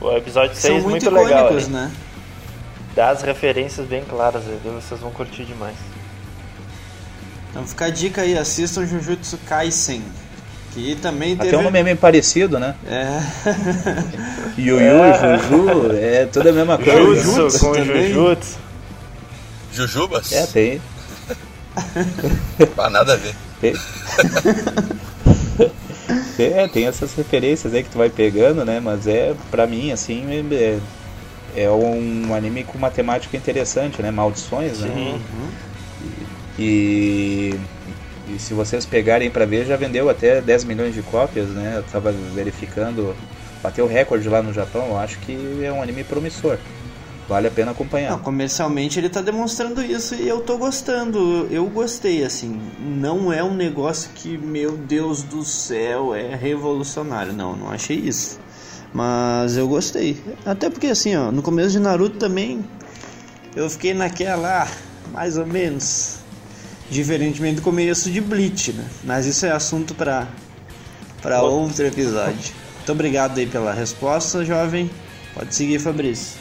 [0.00, 1.52] O episódio 6 São muito, muito legal.
[1.68, 1.90] né?
[2.94, 5.76] Dá as referências bem claras, vocês vão curtir demais.
[7.54, 10.02] Então fica a dica aí, assistam Jujutsu Kaisen.
[10.72, 11.50] Que também teve...
[11.50, 12.74] Até um nome meio parecido, né?
[12.84, 13.20] É.
[14.60, 15.38] Yu Yu, é.
[15.38, 17.22] Juju, é tudo a mesma coisa.
[17.22, 18.12] Jujutsu com também.
[18.12, 18.58] Jujutsu.
[19.72, 20.32] Jujubas?
[20.32, 20.82] É, tem.
[22.74, 23.36] Pra nada a ver.
[23.60, 23.74] Tem.
[26.36, 28.80] É, tem essas referências aí que tu vai pegando, né?
[28.80, 30.78] Mas é, pra mim, assim, é,
[31.56, 34.10] é um anime com uma temática interessante, né?
[34.10, 34.90] Maldições, né?
[34.92, 35.20] Sim.
[36.58, 37.54] E,
[38.28, 41.74] e, se vocês pegarem para ver, já vendeu até 10 milhões de cópias, né?
[41.76, 43.14] Eu tava verificando,
[43.62, 46.58] bateu recorde lá no Japão, eu acho que é um anime promissor.
[47.28, 48.10] Vale a pena acompanhar.
[48.10, 51.48] Não, comercialmente ele está demonstrando isso e eu tô gostando.
[51.50, 52.60] Eu gostei, assim.
[52.78, 57.32] Não é um negócio que, meu Deus do céu, é revolucionário.
[57.32, 58.38] Não, não achei isso.
[58.92, 60.22] Mas eu gostei.
[60.44, 62.62] Até porque, assim, ó, no começo de Naruto também
[63.56, 64.68] eu fiquei naquela,
[65.10, 66.23] mais ou menos.
[66.94, 68.88] Diferentemente do começo de Bleach, né?
[69.02, 70.28] Mas isso é assunto para
[71.20, 72.54] para outro episódio.
[72.76, 74.88] Muito obrigado aí pela resposta, jovem.
[75.34, 76.38] Pode seguir, Fabrício.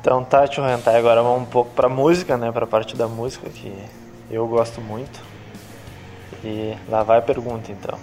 [0.00, 2.50] Então tá, tio Hentai, agora vamos um pouco pra música, né?
[2.50, 3.72] Pra parte da música que
[4.28, 5.20] eu gosto muito.
[6.42, 7.96] E lá vai a pergunta então.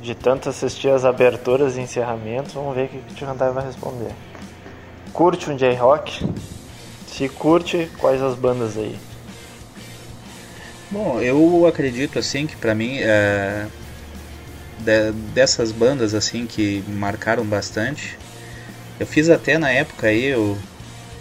[0.00, 3.66] De tanto assistir as aberturas e encerramentos, vamos ver o que o tio Hentai vai
[3.66, 4.12] responder.
[5.12, 6.32] Curte um J-Rock?
[7.08, 9.07] Se curte, quais as bandas aí?
[10.90, 13.66] Bom, eu acredito assim que pra mim é,
[14.78, 18.16] de, dessas bandas assim que marcaram bastante
[18.98, 20.58] eu fiz até na época aí, eu,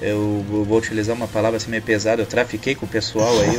[0.02, 3.58] eu vou utilizar uma palavra assim meio pesada, eu trafiquei com o pessoal aí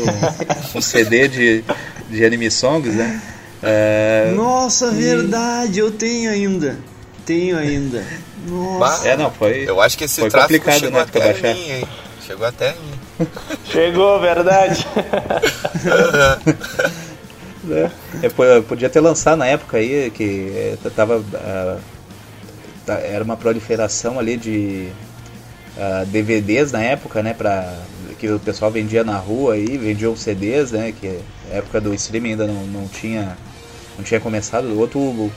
[0.74, 1.64] um, um CD de,
[2.10, 3.22] de anime songs, né?
[3.62, 4.94] Uh, Nossa, e...
[4.96, 6.78] verdade, eu tenho ainda.
[7.24, 8.04] Tenho ainda.
[8.48, 9.08] Nossa.
[9.08, 9.68] É, não, foi.
[9.68, 11.54] Eu acho que esse foi complicado, chegou né, até baixar.
[11.54, 11.88] mim, hein?
[12.26, 13.07] Chegou até mim.
[13.64, 14.86] Chegou, verdade.
[17.70, 17.90] é,
[18.56, 21.80] eu podia ter lançado na época aí que eh, tava uh,
[22.86, 24.88] era uma proliferação ali de
[25.76, 27.76] uh, ah, DVDs na época, né, para
[28.18, 32.30] que o pessoal vendia na rua aí, vendiam CDs, né, que a época do streaming
[32.30, 33.36] ainda não, não tinha
[33.96, 35.32] não tinha começado, o outro uh,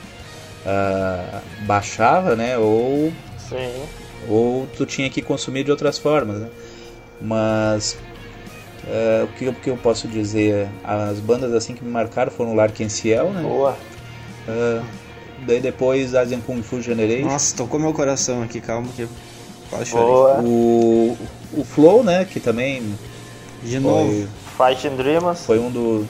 [1.61, 3.11] baixava, né, ou
[3.49, 3.83] Sim.
[4.29, 6.47] ou tu tinha que consumir de outras formas, né?
[7.21, 7.97] Mas
[8.83, 10.67] uh, o, que, o que eu posso dizer?
[10.83, 13.41] As bandas assim que me marcaram foram o Larkin Ciel, né?
[13.41, 13.77] Boa.
[14.47, 14.83] Uh,
[15.45, 17.27] Daí depois Asian Kung Fu Generation.
[17.27, 19.07] Nossa, tocou meu coração aqui, calma que
[19.71, 20.45] quase chorei.
[20.45, 21.17] O,
[21.53, 22.95] o Flow, né, que também...
[23.63, 24.27] De novo.
[24.55, 25.43] Fighting Dreamers.
[25.43, 26.07] Foi um do...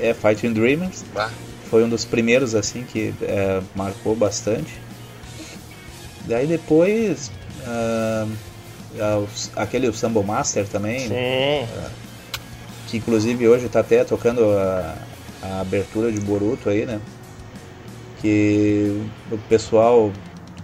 [0.00, 1.04] É, Fighting Dreamers.
[1.14, 1.30] Ah.
[1.70, 4.80] Foi um dos primeiros, assim, que é, marcou bastante.
[6.24, 7.30] Daí depois...
[7.60, 8.28] Uh,
[9.56, 11.00] aquele o Sambo Master também.
[11.00, 11.64] Sim.
[11.64, 11.90] Uh,
[12.88, 14.94] que inclusive hoje está até tocando a,
[15.42, 17.00] a abertura de Boruto aí, né?
[18.20, 20.12] que o pessoal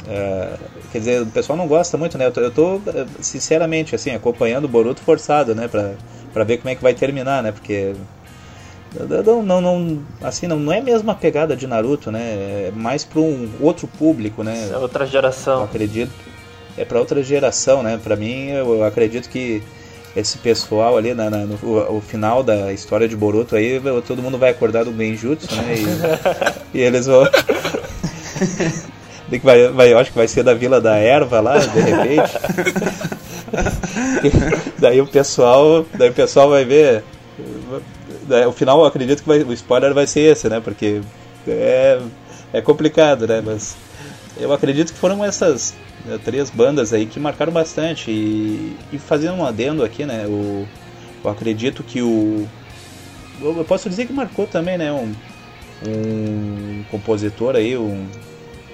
[0.06, 0.56] é,
[0.92, 2.26] quer dizer, o pessoal não gosta muito, né?
[2.26, 2.80] Eu tô, eu tô,
[3.20, 5.94] sinceramente assim acompanhando o Boruto forçado, né, para
[6.32, 7.50] para ver como é que vai terminar, né?
[7.50, 7.94] Porque
[9.24, 12.68] não, não, não assim não, não é a mesma pegada de Naruto, né?
[12.68, 14.68] É mais para um outro público, né?
[14.70, 15.60] É outra geração.
[15.60, 16.12] Eu acredito.
[16.76, 17.98] É para outra geração, né?
[18.02, 19.62] Para mim, eu acredito que
[20.14, 24.22] esse pessoal ali na, na no o, o, final da história de Boruto aí, todo
[24.22, 25.74] mundo vai acordar do Genjutsu, né?
[26.72, 27.28] E, e eles vão.
[29.42, 32.32] vai, vai, eu acho que vai ser da Vila da Erva lá, de repente.
[34.78, 35.84] daí o pessoal.
[35.94, 37.04] Daí o pessoal vai ver.
[38.26, 40.60] né, o final eu acredito que vai, o spoiler vai ser esse, né?
[40.60, 41.02] Porque
[41.46, 42.00] é,
[42.54, 43.42] é complicado, né?
[43.44, 43.76] Mas
[44.38, 48.10] eu acredito que foram essas né, três bandas aí que marcaram bastante.
[48.10, 50.26] E, e fazendo um adendo aqui, né?
[50.26, 50.66] O,
[51.24, 52.46] eu acredito que o.
[53.40, 54.92] Eu posso dizer que marcou também, né?
[54.92, 55.12] Um,
[55.86, 58.06] um compositor aí, um,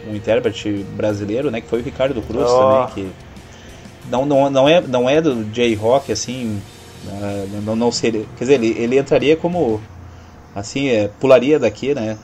[0.09, 1.61] um intérprete brasileiro, né?
[1.61, 2.59] Que foi o Ricardo Cruz oh.
[2.59, 3.12] também, que
[4.11, 6.61] não, não, não, é, não é do J-Rock, assim,
[7.09, 9.81] ah, não, não seria, quer dizer, ele, ele entraria como,
[10.55, 12.18] assim, é, pularia daqui, né,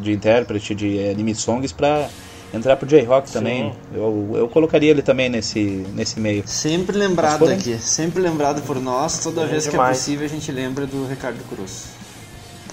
[0.00, 2.08] de intérprete de anime songs pra
[2.52, 3.72] entrar pro J-Rock também.
[3.94, 5.60] Eu, eu colocaria ele também nesse,
[5.94, 6.42] nesse meio.
[6.46, 7.54] Sempre lembrado foram...
[7.54, 9.76] aqui, sempre lembrado por nós, toda é vez demais.
[9.76, 11.96] que é possível a gente lembra do Ricardo Cruz.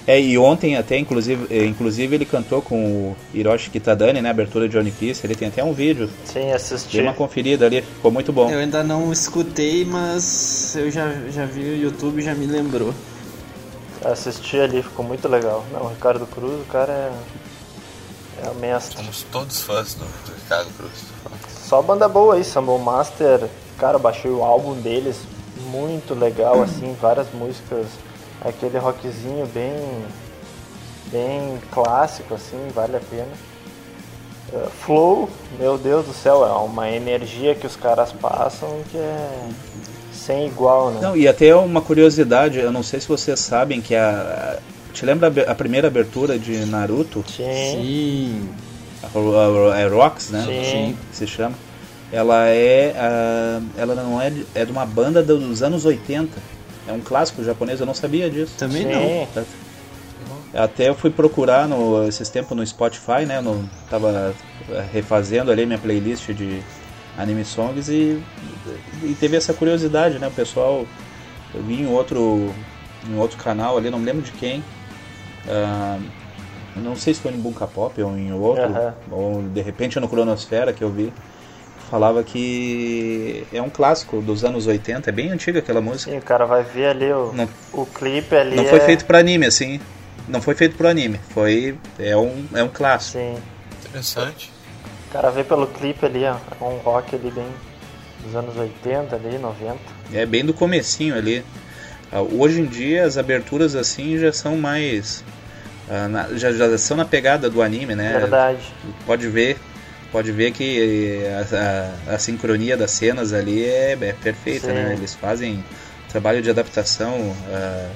[0.06, 4.68] É, e ontem até, inclusive, é, inclusive ele cantou com o Hiroshi Kitadani, né, abertura
[4.68, 6.10] de One Piece, ele tem até um vídeo.
[6.26, 6.98] Sim, assisti.
[6.98, 8.50] Dei uma conferida ali, ficou muito bom.
[8.50, 12.92] Eu ainda não escutei, mas eu já, já vi o YouTube já me lembrou.
[14.04, 15.64] Assisti ali, ficou muito legal.
[15.72, 17.12] Não, o Ricardo Cruz, o cara é,
[18.42, 18.96] é o mestre.
[18.96, 20.92] Somos todos fãs do, do Ricardo Cruz.
[21.48, 25.16] Só banda boa aí, Sambon Master, cara, baixei o álbum deles,
[25.70, 27.86] muito legal, assim, várias músicas
[28.44, 30.04] aquele rockzinho bem
[31.06, 33.28] bem clássico assim, vale a pena.
[34.52, 39.48] Uh, Flow, meu Deus do céu, é uma energia que os caras passam que é
[40.12, 41.00] sem igual, né?
[41.00, 44.58] Não, e até uma curiosidade, eu não sei se vocês sabem que a
[44.94, 47.24] te lembra a primeira abertura de Naruto?
[47.28, 48.48] Sim.
[49.02, 50.44] A, Rocks, né?
[50.46, 50.96] Sim.
[51.12, 51.54] Se chama.
[52.12, 56.54] Ela é, uh, ela não é, é de uma banda dos anos 80
[56.86, 58.54] é um clássico japonês, eu não sabia disso.
[58.58, 58.90] Também Sim.
[58.90, 59.44] não.
[60.62, 63.40] Até eu fui procurar no, esses tempos no Spotify, né?
[63.40, 64.34] No, tava
[64.70, 66.62] eh, refazendo ali minha playlist de
[67.18, 68.22] anime songs e,
[69.02, 70.28] e teve essa curiosidade, né?
[70.28, 70.86] O pessoal,
[71.52, 72.54] eu vi em outro,
[73.08, 74.62] em outro canal ali, não me lembro de quem.
[75.46, 76.02] Uh,
[76.76, 78.92] não sei se foi em Bunka Pop ou em outro, uhum.
[79.10, 81.12] ou de repente no Cronosfera que eu vi
[81.90, 86.10] falava que é um clássico dos anos 80, é bem antiga aquela música.
[86.10, 88.56] Sim, o cara vai ver ali o, não, o clipe ali.
[88.56, 88.80] Não foi é...
[88.80, 89.80] feito para anime, assim.
[90.26, 93.18] Não foi feito pro anime, foi é um é um clássico.
[93.18, 93.36] Sim.
[93.86, 94.50] Interessante.
[95.08, 97.46] O cara vê pelo clipe ali, ó, é um rock ali bem
[98.24, 99.78] dos anos 80 ali, 90.
[100.12, 101.44] É bem do comecinho ali.
[102.10, 105.22] Ah, hoje em dia as aberturas assim já são mais
[105.88, 108.12] ah, já, já são na pegada do anime, né?
[108.18, 108.72] Verdade.
[109.06, 109.58] Pode ver
[110.14, 114.82] pode ver que a, a, a sincronia das cenas ali é, é perfeita, né?
[114.82, 114.88] Sim.
[114.90, 114.94] né?
[114.94, 115.64] Eles fazem
[116.08, 117.90] trabalho de adaptação uh,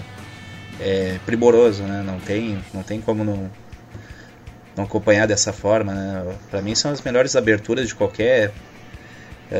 [0.80, 2.02] é, primoroso, né?
[2.04, 3.48] Não tem, não tem como não,
[4.76, 6.36] não acompanhar dessa forma, né?
[6.50, 8.52] Para mim são as melhores aberturas de qualquer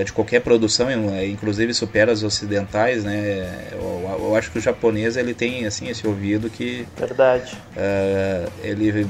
[0.04, 0.88] de qualquer produção,
[1.24, 3.68] inclusive supera as ocidentais, né?
[3.72, 7.56] Eu, eu, acho que o japonês ele tem assim esse ouvido que verdade.
[7.74, 9.08] Uh, ele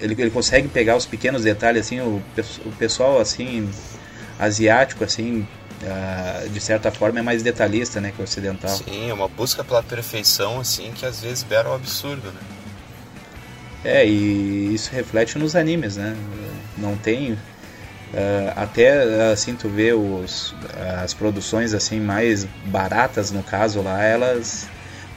[0.00, 2.22] ele, ele consegue pegar os pequenos detalhes assim o,
[2.64, 3.68] o pessoal assim
[4.38, 5.46] asiático assim
[5.82, 9.64] uh, de certa forma é mais detalhista né que o ocidental sim é uma busca
[9.64, 12.40] pela perfeição assim que às vezes beira um absurdo né
[13.84, 16.16] é e isso reflete nos animes né
[16.76, 17.38] não tem
[18.16, 20.54] uh, até assim tu vê os
[21.02, 24.66] as produções assim mais baratas no caso lá elas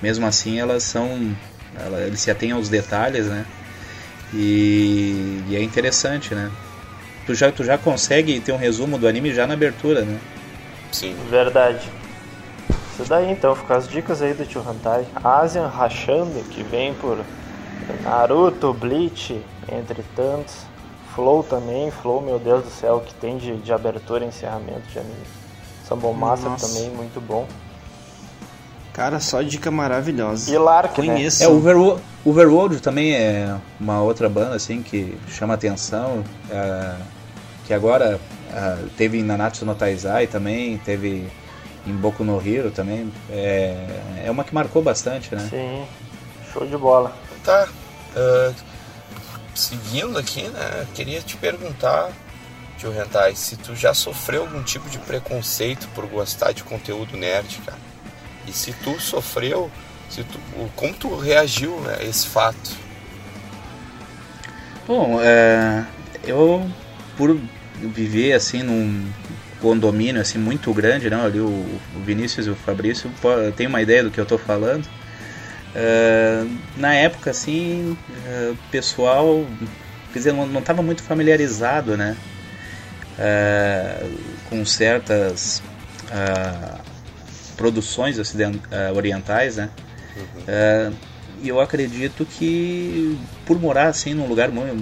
[0.01, 1.35] mesmo assim elas são
[1.79, 3.45] ela, eles se atêm aos detalhes né
[4.33, 6.51] e, e, é interessante, né?
[7.25, 10.19] Tu já, tu já consegue ter um resumo do anime já na abertura, né?
[10.91, 11.15] Sim.
[11.29, 11.89] Verdade.
[12.93, 15.05] Isso daí então, fica as dicas aí do Tio Hantai.
[15.23, 17.23] Asian rachando, que vem por
[18.03, 20.65] Naruto, Bleach, entre tantos.
[21.15, 24.99] Flow também, Flow, meu Deus do céu, que tem de, de abertura e encerramento de
[24.99, 25.39] anime.
[26.15, 27.47] Master também, muito bom.
[28.93, 30.51] Cara, só dica maravilhosa.
[30.51, 31.39] E Lark, Conheço.
[31.39, 31.45] Né?
[31.45, 36.23] É, Overworld, Overworld também é uma outra banda assim que chama atenção.
[36.51, 36.95] É,
[37.65, 38.19] que agora
[38.51, 41.27] é, teve em Nanatsu no Taizai também, teve
[41.87, 43.11] em Boku no Hero também.
[43.29, 45.47] É, é uma que marcou bastante, né?
[45.49, 45.85] Sim,
[46.51, 47.13] show de bola.
[47.43, 47.67] Tá.
[48.15, 48.53] Uh,
[49.59, 50.87] seguindo aqui, né?
[50.95, 52.11] Queria te perguntar,
[52.77, 57.59] tio Rentai, se tu já sofreu algum tipo de preconceito por gostar de conteúdo nerd,
[57.65, 57.77] cara.
[58.47, 59.69] E se tu sofreu,
[60.09, 60.39] se tu,
[60.75, 62.71] como tu reagiu a esse fato?
[64.87, 65.85] Bom, é,
[66.23, 66.67] eu
[67.15, 67.37] por
[67.75, 69.11] viver assim num
[69.61, 71.23] condomínio assim muito grande, não?
[71.23, 73.11] Ali o, o Vinícius e o Fabrício
[73.55, 74.87] tem uma ideia do que eu estou falando.
[75.75, 76.45] É,
[76.77, 77.97] na época, assim,
[78.51, 79.45] o pessoal,
[80.11, 82.17] quer dizer, não estava muito familiarizado, né?
[83.17, 84.07] É,
[84.49, 85.61] com certas
[86.05, 86.79] uh,
[87.57, 89.69] produções ocident, uh, orientais, né?
[90.15, 90.93] Uhum.
[90.93, 90.95] Uh,
[91.43, 94.75] eu acredito que por morar assim num lugar muito,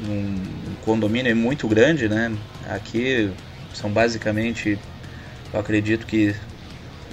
[0.00, 0.44] num
[0.84, 2.32] condomínio muito grande, né?
[2.68, 3.30] Aqui
[3.72, 4.78] são basicamente,
[5.52, 6.34] eu acredito que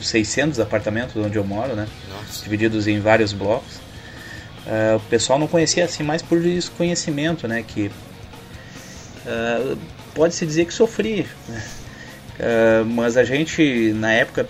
[0.01, 1.87] 600 apartamentos onde eu moro, né?
[2.09, 2.43] Nossa.
[2.43, 3.79] Divididos em vários blocos.
[4.69, 7.63] Uh, o pessoal não conhecia assim mais por desconhecimento, né?
[7.67, 7.89] Que
[9.25, 9.77] uh,
[10.13, 14.47] pode se dizer que sofri, uh, mas a gente na época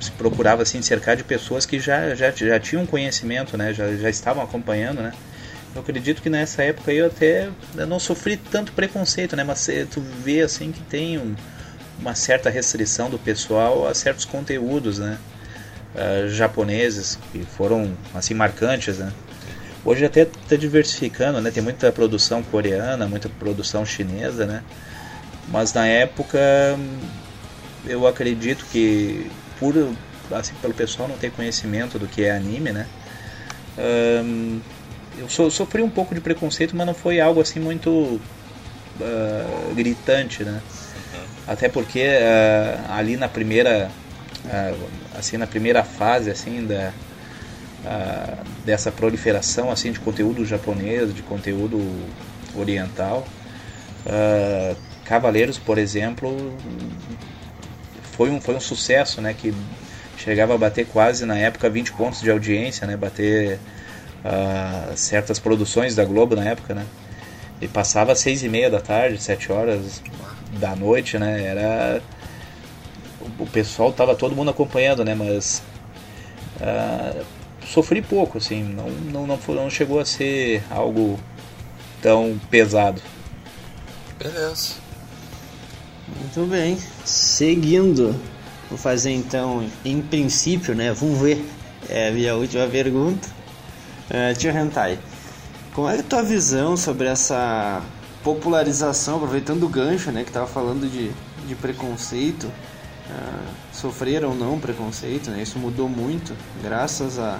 [0.00, 3.72] se procurava assim cercar de pessoas que já, já, já tinham conhecimento, né?
[3.72, 5.12] Já, já estavam acompanhando, né?
[5.74, 9.44] Eu acredito que nessa época eu até eu não sofri tanto preconceito, né?
[9.44, 11.36] Mas tu vê assim que tem um,
[11.98, 15.18] uma certa restrição do pessoal a certos conteúdos, né?
[15.94, 19.12] Uh, japoneses que foram assim marcantes, né?
[19.84, 21.50] Hoje até está diversificando, né?
[21.50, 24.62] Tem muita produção coreana, muita produção chinesa, né?
[25.48, 26.38] Mas na época
[27.86, 29.74] eu acredito que por
[30.30, 32.86] assim pelo pessoal não ter conhecimento do que é anime, né?
[35.18, 40.44] Eu so, sofri um pouco de preconceito, mas não foi algo assim muito uh, gritante,
[40.44, 40.60] né?
[41.48, 43.90] Até porque uh, ali na primeira,
[44.44, 44.88] uh,
[45.18, 46.92] assim na primeira fase assim da
[48.66, 51.80] dessa proliferação assim de conteúdo japonês, de conteúdo
[52.54, 53.26] oriental,
[55.04, 56.52] Cavaleiros, por exemplo,
[58.12, 59.32] foi um foi um sucesso, né?
[59.32, 59.54] Que
[60.18, 62.94] chegava a bater quase na época 20 pontos de audiência, né?
[62.94, 63.58] Bater
[64.24, 66.84] uh, certas produções da Globo na época, né?
[67.60, 70.02] E passava às seis e meia da tarde, sete horas
[70.52, 71.44] da noite, né?
[71.44, 72.02] Era
[73.38, 75.14] o pessoal tava todo mundo acompanhando, né?
[75.14, 75.62] Mas
[76.60, 77.24] uh,
[77.66, 81.18] sofri pouco, assim, não, não, não, foi, não chegou a ser algo
[82.00, 83.00] tão pesado.
[84.18, 84.74] Beleza.
[86.08, 86.78] Muito bem.
[87.04, 88.14] Seguindo,
[88.68, 90.92] vou fazer então, em princípio, né?
[90.92, 91.44] Vamos ver.
[91.88, 93.28] É a minha última pergunta.
[94.10, 94.98] Uh, tio Hentai,
[95.74, 97.82] como é a tua visão sobre essa
[98.22, 101.10] popularização, aproveitando o gancho, né, que tava falando de,
[101.46, 107.38] de preconceito, uh, sofrer ou não preconceito, né, isso mudou muito, graças a,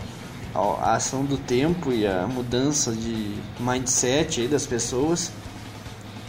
[0.54, 5.32] a, a, ação do tempo e a mudança de mindset aí das pessoas,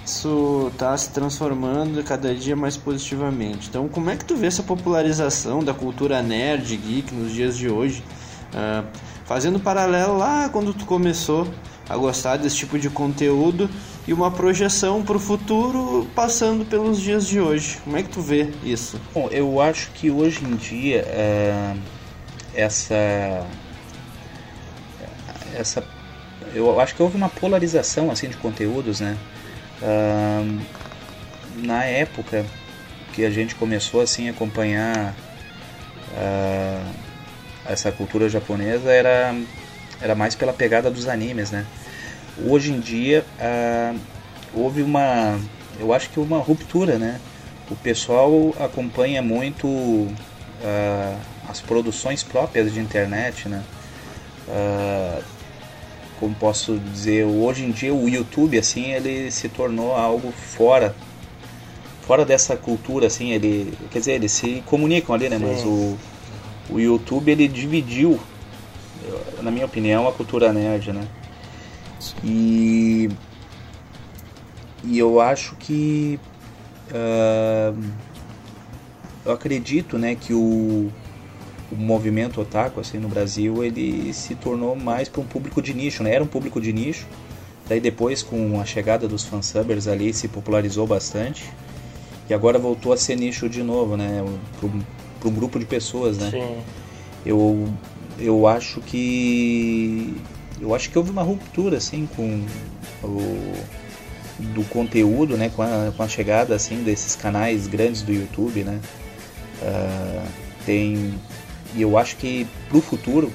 [0.05, 3.67] isso está se transformando cada dia mais positivamente.
[3.69, 7.69] Então, como é que tu vê essa popularização da cultura nerd, geek nos dias de
[7.69, 8.03] hoje?
[8.51, 8.87] Uh,
[9.25, 11.47] fazendo paralelo lá quando tu começou
[11.87, 13.69] a gostar desse tipo de conteúdo
[14.09, 17.77] e uma projeção para o futuro passando pelos dias de hoje.
[17.83, 18.99] Como é que tu vê isso?
[19.13, 21.75] Bom, eu acho que hoje em dia é,
[22.55, 23.45] essa
[25.55, 25.83] essa
[26.55, 29.15] eu acho que houve uma polarização assim de conteúdos, né?
[31.55, 32.43] na época
[33.13, 35.13] que a gente começou assim a acompanhar
[36.13, 36.93] uh,
[37.65, 39.35] essa cultura japonesa era,
[40.01, 41.65] era mais pela pegada dos animes, né?
[42.47, 43.93] Hoje em dia ah,
[44.53, 45.39] houve uma,
[45.79, 47.19] eu acho que uma ruptura, né?
[47.69, 50.07] O pessoal acompanha muito
[50.63, 51.17] ah,
[51.47, 53.63] as produções próprias de internet, né?
[54.47, 55.21] Ah,
[56.19, 60.93] como posso dizer, hoje em dia o YouTube assim ele se tornou algo fora
[62.01, 65.45] fora dessa cultura assim ele quer dizer eles se comunicam ali né Sim.
[65.45, 65.97] mas o
[66.69, 68.19] o YouTube ele dividiu,
[69.41, 71.01] na minha opinião, a cultura nerd, né?
[72.23, 73.09] E,
[74.83, 76.19] e eu acho que
[76.91, 77.83] uh,
[79.25, 80.91] eu acredito, né, que o,
[81.71, 86.03] o movimento otaku assim no Brasil ele se tornou mais para um público de nicho,
[86.03, 86.13] né?
[86.13, 87.07] Era um público de nicho.
[87.67, 91.43] Daí depois com a chegada dos fansubbers ali se popularizou bastante.
[92.27, 94.23] E agora voltou a ser nicho de novo, né?
[95.19, 96.31] para um grupo de pessoas, né?
[96.31, 96.57] Sim.
[97.25, 97.67] Eu,
[98.17, 100.15] eu acho que
[100.61, 102.45] eu acho que houve uma ruptura assim com
[103.03, 103.53] o
[104.39, 105.49] do conteúdo, né?
[105.49, 108.79] Com a, com a chegada assim desses canais grandes do YouTube, né?
[109.61, 110.27] Uh,
[110.65, 111.13] tem
[111.75, 113.31] e eu acho que pro futuro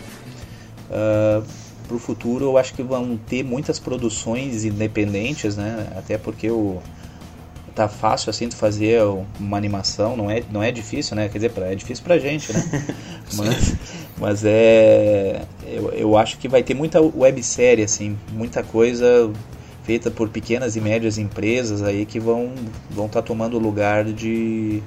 [0.90, 1.44] uh,
[1.86, 5.88] pro futuro eu acho que vão ter muitas produções independentes, né?
[5.96, 6.80] Até porque o
[7.74, 9.02] tá fácil assim de fazer
[9.38, 11.28] uma animação, não é, não é difícil, né?
[11.28, 12.62] Quer dizer, é difícil pra gente, né?
[13.34, 13.74] mas,
[14.16, 15.42] mas é.
[15.66, 19.32] Eu, eu acho que vai ter muita websérie, assim, muita coisa
[19.84, 22.54] feita por pequenas e médias empresas aí que vão
[22.90, 24.82] vão estar tá tomando o lugar de,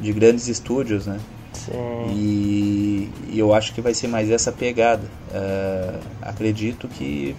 [0.00, 1.18] de grandes estúdios, né?
[1.52, 1.72] Sim.
[2.14, 5.04] E, e, eu acho que vai ser mais essa pegada.
[5.30, 7.34] Uh, acredito que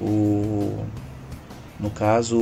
[0.00, 0.84] o
[1.80, 2.38] no caso,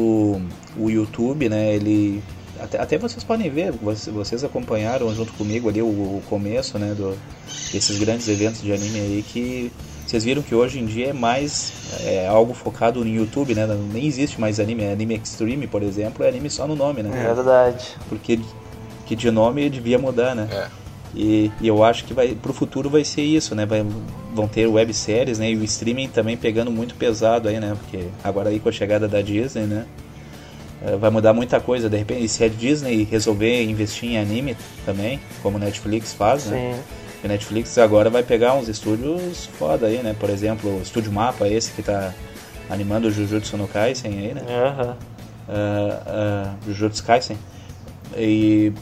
[0.76, 2.22] o YouTube, né, ele
[2.60, 7.16] até, até vocês podem ver, vocês acompanharam junto comigo ali o, o começo, né, do,
[7.72, 9.72] desses grandes eventos de anime aí que
[10.08, 11.70] vocês viram que hoje em dia é mais
[12.02, 13.66] é, algo focado no YouTube, né?
[13.92, 17.10] Nem existe mais anime, é anime extreme, por exemplo, é anime só no nome, né?
[17.26, 17.94] É verdade.
[18.08, 18.40] Porque
[19.04, 20.48] que de nome devia mudar, né?
[20.50, 20.66] É.
[21.14, 23.66] E, e, eu acho que vai pro futuro vai ser isso, né?
[23.66, 23.84] Vai,
[24.34, 25.50] vão ter webséries, né?
[25.50, 27.76] E o streaming também pegando muito pesado aí, né?
[27.78, 29.84] Porque agora aí com a chegada da Disney, né?
[30.84, 31.88] É, vai mudar muita coisa.
[31.88, 36.74] De repente, se a Disney resolver investir em anime também, como Netflix faz, né?
[36.74, 36.82] Sim.
[37.24, 40.14] A Netflix agora vai pegar uns estúdios foda aí, né?
[40.18, 42.14] Por exemplo, o Estúdio Mapa, esse que tá
[42.70, 44.42] animando o Jujutsu no Kaisen aí, né?
[44.42, 44.90] Uhum.
[45.48, 47.36] Uh, uh, Jujutsu Kaisen.
[48.16, 48.72] E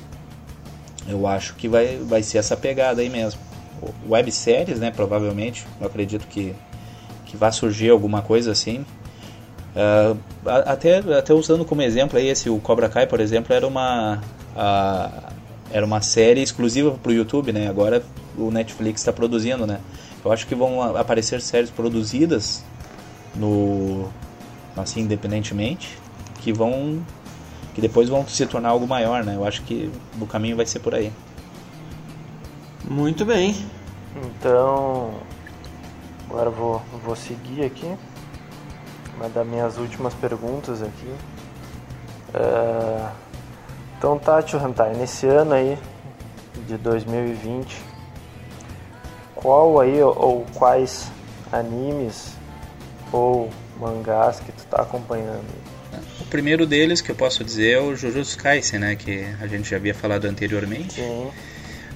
[1.09, 3.41] eu acho que vai, vai ser essa pegada aí mesmo.
[4.07, 4.91] Webséries, né?
[4.91, 5.67] Provavelmente.
[5.81, 6.55] Eu acredito que,
[7.25, 8.85] que vai surgir alguma coisa assim.
[9.77, 10.18] Uh,
[10.66, 14.22] até, até usando como exemplo aí, esse o Cobra Kai, por exemplo, era uma.
[15.70, 17.68] era uma série exclusiva para o YouTube, né?
[17.68, 18.03] Agora
[18.39, 19.81] o Netflix está produzindo, né?
[20.24, 22.64] Eu acho que vão aparecer séries produzidas
[23.35, 24.09] no
[24.77, 25.99] assim independentemente
[26.41, 27.03] que vão
[27.74, 29.37] que depois vão se tornar algo maior, né?
[29.37, 31.12] Eu acho que o caminho vai ser por aí.
[32.89, 33.55] Muito bem.
[34.16, 35.11] Então,
[36.31, 37.95] agora vou vou seguir aqui
[39.17, 41.12] uma das minhas últimas perguntas aqui.
[42.35, 43.11] Uh,
[43.99, 45.79] então, Tati Hantai, nesse ano aí
[46.67, 47.77] de 2020,
[49.35, 51.11] qual aí ou quais
[51.51, 52.35] animes
[53.12, 53.51] ou
[53.81, 55.45] mangás que tu está acompanhando?
[56.21, 59.71] O primeiro deles que eu posso dizer é o Jujutsu Kaisen, né, que a gente
[59.71, 60.95] já havia falado anteriormente.
[60.95, 61.31] Sim.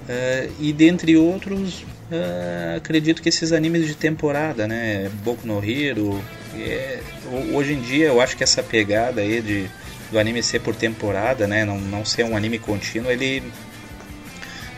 [0.09, 6.23] Uh, e dentre outros, uh, acredito que esses animes de temporada, né, Boku no Hero,
[6.57, 7.01] é,
[7.53, 9.71] hoje em dia eu acho que essa pegada aí de
[10.11, 13.43] do anime ser por temporada, né, não, não ser um anime contínuo, ele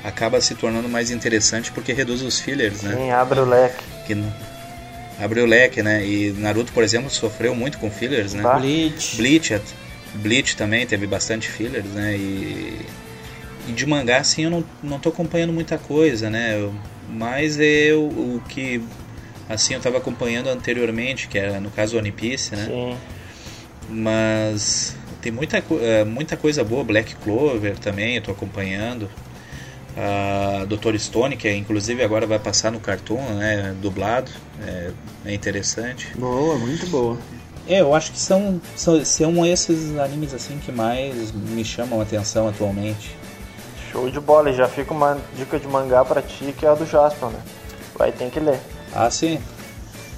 [0.04, 2.94] acaba se tornando mais interessante porque reduz os fillers, né?
[2.94, 3.84] Sim, abre o leque.
[4.06, 4.16] Que,
[5.18, 6.04] abre o leque, né?
[6.04, 8.42] E Naruto, por exemplo, sofreu muito com fillers, né?
[8.42, 8.58] Bah.
[8.58, 9.16] Bleach.
[9.16, 9.60] Bleach,
[10.14, 12.16] Bleach também teve bastante fillers, né?
[12.16, 12.80] E,
[13.68, 16.58] e de mangá, assim, eu não, não tô acompanhando muita coisa, né?
[16.58, 16.74] Eu,
[17.12, 18.82] mas é o, que,
[19.48, 22.66] assim, eu tava acompanhando anteriormente, que era, no caso, One Piece, né?
[22.66, 22.96] Sim.
[23.88, 25.62] Mas tem muita,
[26.06, 29.08] muita coisa boa, Black Clover também, eu tô acompanhando
[29.96, 30.98] a Dr.
[30.98, 34.30] Stone, que é, inclusive agora vai passar no Cartoon, né, dublado,
[34.64, 34.90] é,
[35.26, 36.08] é, interessante.
[36.16, 37.18] Boa, muito boa.
[37.68, 42.02] É, eu acho que são, são, são esses animes assim que mais me chamam a
[42.02, 43.14] atenção atualmente.
[43.92, 46.74] Show de bola, e já fica uma dica de mangá pra ti que é a
[46.74, 47.38] do Jasper, né?
[47.94, 48.58] Vai ter que ler.
[48.94, 49.38] Ah, sim.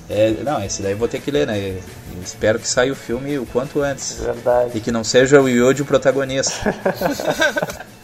[0.09, 1.59] É, não, esse daí eu vou ter que ler, né?
[1.59, 1.83] Eu
[2.23, 4.21] espero que saia o filme o quanto antes.
[4.21, 4.71] Verdade.
[4.75, 6.75] E que não seja o Yoji o protagonista.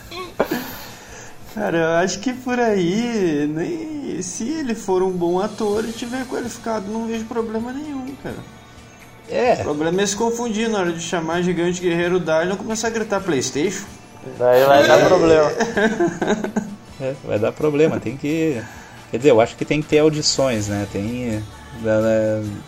[1.55, 6.25] Cara, eu acho que por aí, nem se ele for um bom ator e tiver
[6.27, 8.37] qualificado, não vejo problema nenhum, cara.
[9.29, 9.55] É.
[9.55, 12.89] O problema é se confundir na hora de chamar Gigante Guerreiro Dar e não começar
[12.89, 13.85] a gritar Playstation.
[14.39, 15.51] Daí vai dar problema.
[17.03, 18.63] É, vai dar problema, tem que.
[19.11, 20.87] Quer dizer, eu acho que tem que ter audições, né?
[20.93, 21.43] Tem.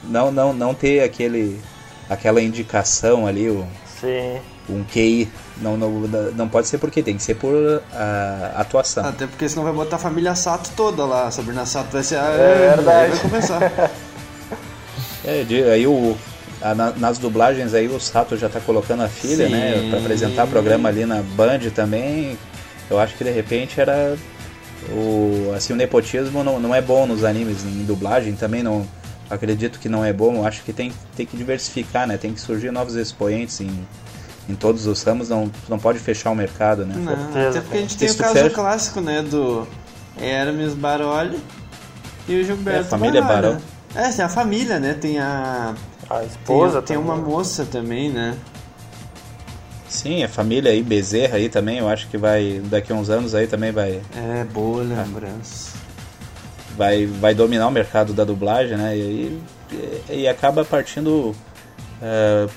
[0.04, 1.60] Não, não, não ter aquele.
[2.08, 3.66] aquela indicação ali, o,
[4.00, 4.40] Sim.
[4.70, 5.30] um QI.
[5.58, 9.04] Não, não, não pode ser porque tem que ser por a, atuação.
[9.04, 11.26] Até porque senão vai botar a família Sato toda lá.
[11.26, 12.24] A Sabrina Sato vai ser a.
[12.28, 13.04] É verdade.
[13.04, 13.60] Aí vai começar.
[15.24, 16.16] É, aí o.
[16.62, 19.52] a- na- nas dublagens aí o Sato já tá colocando a filha, Sim.
[19.52, 19.86] né?
[19.90, 22.38] Pra apresentar programa ali na Band também.
[22.90, 24.16] Eu acho que de repente era.
[24.90, 28.86] O, assim, o nepotismo não, não é bom nos animes, em dublagem também não.
[29.30, 30.34] Acredito que não é bom.
[30.36, 32.16] Eu acho que tem, tem que diversificar, né?
[32.18, 33.70] Tem que surgir novos expoentes em,
[34.48, 35.28] em todos os ramos.
[35.30, 36.94] Não, não pode fechar o mercado, né?
[36.98, 38.50] Não, certeza, até porque a gente tem o caso fecha.
[38.50, 39.22] clássico, né?
[39.22, 39.66] Do
[40.20, 41.40] Hermes Baroli
[42.28, 43.54] e o Gilberto É, a família Baroli, Barol.
[43.94, 44.08] né?
[44.08, 44.94] É, tem a família, né?
[45.00, 45.74] Tem a.
[46.16, 47.10] A Tem, esposa tem também.
[47.12, 48.36] uma moça também, né?
[49.88, 53.34] Sim, a família aí, Bezerra aí também, eu acho que vai, daqui a uns anos
[53.34, 55.72] aí também vai, É, boa lembrança.
[56.76, 58.96] vai, vai dominar o mercado da dublagem, né?
[58.96, 59.38] E,
[60.10, 61.34] e, e acaba partindo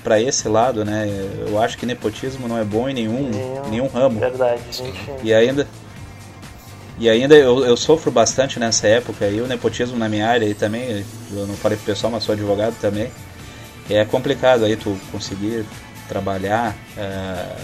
[0.02, 1.06] para esse lado, né?
[1.46, 3.68] Eu acho que nepotismo não é bom em nenhum, Nenhum.
[3.70, 4.18] nenhum ramo.
[4.18, 4.98] Verdade, gente.
[5.22, 5.66] E ainda
[6.98, 10.54] e ainda eu, eu sofro bastante nessa época e o nepotismo na minha área aí
[10.54, 13.08] também, eu não falei pro pessoal, mas sou advogado também.
[13.88, 15.64] É complicado aí tu conseguir
[16.08, 17.56] trabalhar, eh,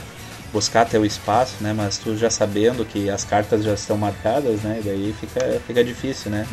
[0.52, 1.72] buscar teu espaço, né?
[1.72, 4.78] Mas tu já sabendo que as cartas já estão marcadas, né?
[4.80, 6.46] E daí fica, fica difícil, né?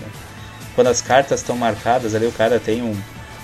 [0.75, 2.95] Quando as cartas estão marcadas, ali o cara tem um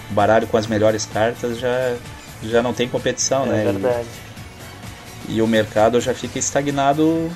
[0.10, 1.96] baralho com as melhores cartas, já,
[2.44, 3.62] já não tem competição, É né?
[3.62, 4.08] E- verdade.
[5.30, 7.32] e o mercado já fica estagnado uh,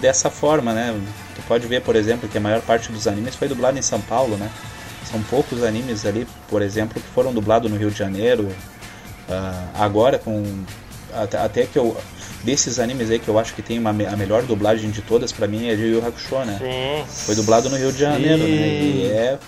[0.00, 0.94] dessa forma, né?
[1.34, 4.00] Tu pode ver, por exemplo, que a maior parte dos animes foi dublado em São
[4.00, 4.50] Paulo, né?
[5.10, 8.44] São poucos animes ali, por exemplo, que foram dublados no Rio de Janeiro.
[9.28, 10.64] Uh, agora com
[11.12, 11.96] até, até, que eu
[12.44, 15.48] desses animes aí que eu acho que tem uma, a melhor dublagem de todas para
[15.48, 16.58] mim é de Yu Hakusho, né?
[16.58, 17.24] Sim.
[17.24, 18.56] Foi dublado no Rio de Janeiro, Sim.
[18.56, 18.66] né?
[18.66, 19.38] E é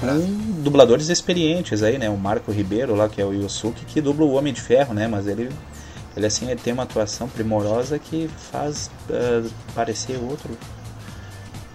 [0.00, 2.08] com dubladores experientes aí, né?
[2.08, 5.08] O Marco Ribeiro lá, que é o Yusuke, que dubla o Homem de Ferro, né?
[5.08, 5.50] Mas ele,
[6.16, 10.56] ele assim, ele tem uma atuação primorosa que faz uh, parecer outro.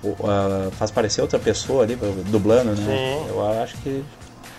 [0.03, 1.95] Uh, faz parecer outra pessoa ali,
[2.25, 3.21] dublando, né?
[3.21, 3.29] Sim.
[3.29, 4.03] Eu acho que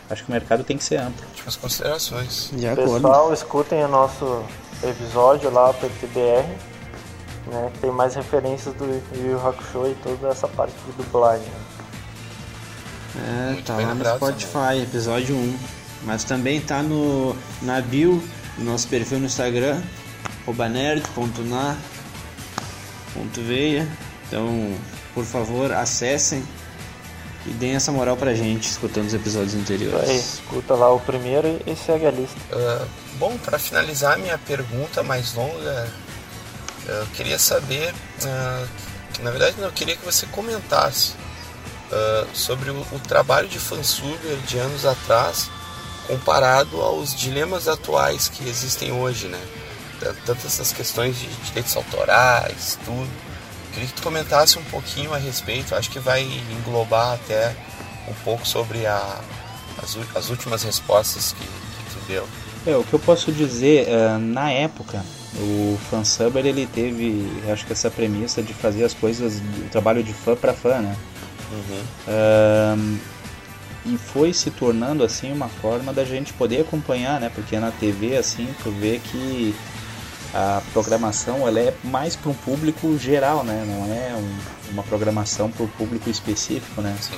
[0.09, 1.27] acho que o mercado tem que ser amplo.
[1.31, 2.51] Últimas considerações.
[2.53, 2.93] De acordo.
[2.93, 4.45] Pessoal, escutem o nosso
[4.85, 6.47] episódio lá pelo TBR,
[7.47, 7.73] né?
[7.81, 8.85] Tem mais referências do
[9.17, 11.47] Yu Hakusho e toda essa parte de dublagem.
[11.47, 11.61] Né?
[13.17, 15.59] É, Muito tá lá no Spotify, episódio 1.
[16.05, 18.23] Mas também tá no, na bio
[18.57, 19.81] do nosso perfil no Instagram,
[20.71, 21.79] nerd.na.veia.
[24.27, 24.75] Então,
[25.15, 26.47] por favor, acessem
[27.47, 30.09] e deem essa moral pra gente escutando os episódios anteriores.
[30.09, 32.39] Aí, escuta lá o primeiro e segue a lista.
[32.53, 32.87] Uh,
[33.19, 35.89] bom, para finalizar minha pergunta mais longa,
[36.87, 38.69] eu queria saber, uh,
[39.13, 41.13] que na verdade eu queria que você comentasse
[41.91, 45.51] uh, sobre o, o, trabalho de fansuber de anos atrás
[46.07, 49.41] comparado aos dilemas atuais que existem hoje, né?
[50.27, 53.32] Tantas essas questões de direitos autorais, tudo.
[53.73, 57.55] Queria que tu comentasse um pouquinho a respeito, acho que vai englobar até
[58.09, 59.21] um pouco sobre a,
[59.83, 62.29] as, as últimas respostas que, que tu deu.
[62.67, 65.03] É, o que eu posso dizer, uh, na época,
[65.37, 70.13] o fansubber ele teve, acho que essa premissa de fazer as coisas, o trabalho de
[70.13, 70.97] fã para fã, né?
[71.53, 72.99] Uhum.
[73.85, 77.31] e foi se tornando assim uma forma da gente poder acompanhar, né?
[77.35, 79.55] Porque na TV assim tu vê que
[80.33, 83.65] a programação ela é mais para um público geral, né?
[83.67, 86.97] Não é um, uma programação para o público específico, né?
[87.01, 87.15] Sim.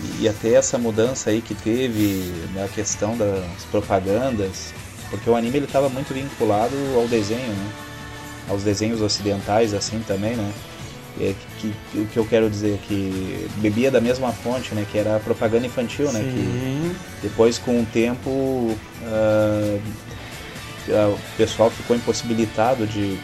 [0.00, 4.72] E, e até essa mudança aí que teve na questão das propagandas,
[5.10, 7.72] porque o anime ele estava muito vinculado ao desenho, né?
[8.48, 10.52] Aos desenhos ocidentais assim também, né?
[11.20, 14.96] é, que, que, o que eu quero dizer que bebia da mesma fonte, né, que
[14.96, 19.82] era a propaganda infantil, né, que depois com o tempo uh,
[20.88, 23.18] o pessoal ficou impossibilitado de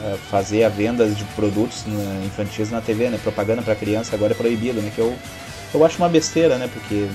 [0.00, 4.32] uh, fazer a venda de produtos né, infantis na TV, né, propaganda para criança agora
[4.32, 5.14] é proibido, né, que eu
[5.74, 7.08] eu acho uma besteira, né, porque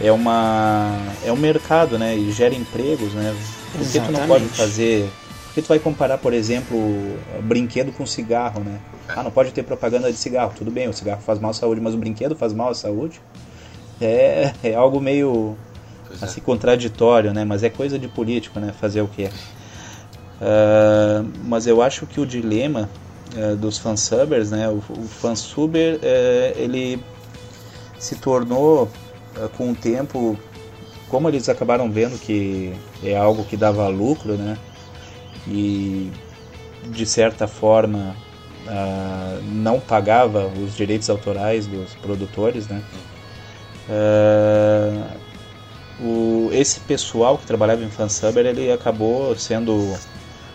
[0.00, 3.34] é uma é um mercado, né, e gera empregos, né,
[3.72, 5.10] por que tu não pode fazer?
[5.46, 6.78] Porque tu vai comparar, por exemplo,
[7.42, 8.78] brinquedo com cigarro, né?
[9.06, 10.54] Ah, não pode ter propaganda de cigarro.
[10.56, 13.20] Tudo bem, o cigarro faz mal à saúde, mas o brinquedo faz mal à saúde.
[14.00, 15.54] É, é algo meio
[16.18, 16.44] pois assim é.
[16.44, 17.44] contraditório, né?
[17.44, 18.72] Mas é coisa de político, né?
[18.72, 19.30] Fazer o quê?
[20.40, 22.88] Uh, mas eu acho que o dilema
[23.36, 24.68] uh, dos fansubbers, né?
[24.68, 27.02] O, o fansuber, uh, ele
[27.98, 28.90] se tornou
[29.56, 30.38] com o tempo,
[31.08, 34.58] como eles acabaram vendo que é algo que dava lucro, né?
[35.46, 36.10] e
[36.88, 38.16] de certa forma
[38.66, 42.82] uh, não pagava os direitos autorais dos produtores, né?
[43.88, 45.21] Uh,
[46.00, 49.96] o, esse pessoal que trabalhava em fansubber ele acabou sendo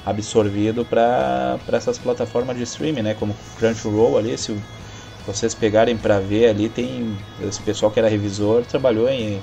[0.05, 3.13] absorvido para essas plataformas de streaming, né?
[3.13, 4.57] Como Crunchyroll ali, se
[5.25, 9.41] vocês pegarem para ver ali tem esse pessoal que era revisor trabalhou em,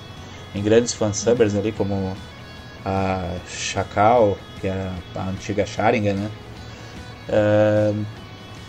[0.55, 2.17] em grandes fansubbers ali como
[2.85, 6.31] a Chacal, que é a antiga Sharingan, né?
[7.29, 8.05] Uh,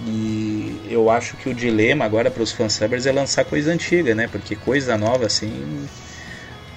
[0.07, 4.28] e eu acho que o dilema agora para os fansubbers é lançar coisa antiga, né?
[4.28, 5.88] Porque coisa nova assim.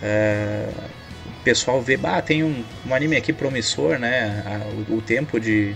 [0.02, 0.88] Uh,
[1.26, 4.42] o pessoal vê, bah, tem um, um anime aqui promissor, né?
[4.46, 5.74] A, o, o, tempo de.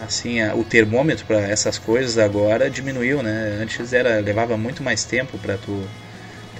[0.00, 3.58] Assim, a, o termômetro para essas coisas agora diminuiu, né?
[3.60, 5.82] Antes era levava muito mais tempo para tu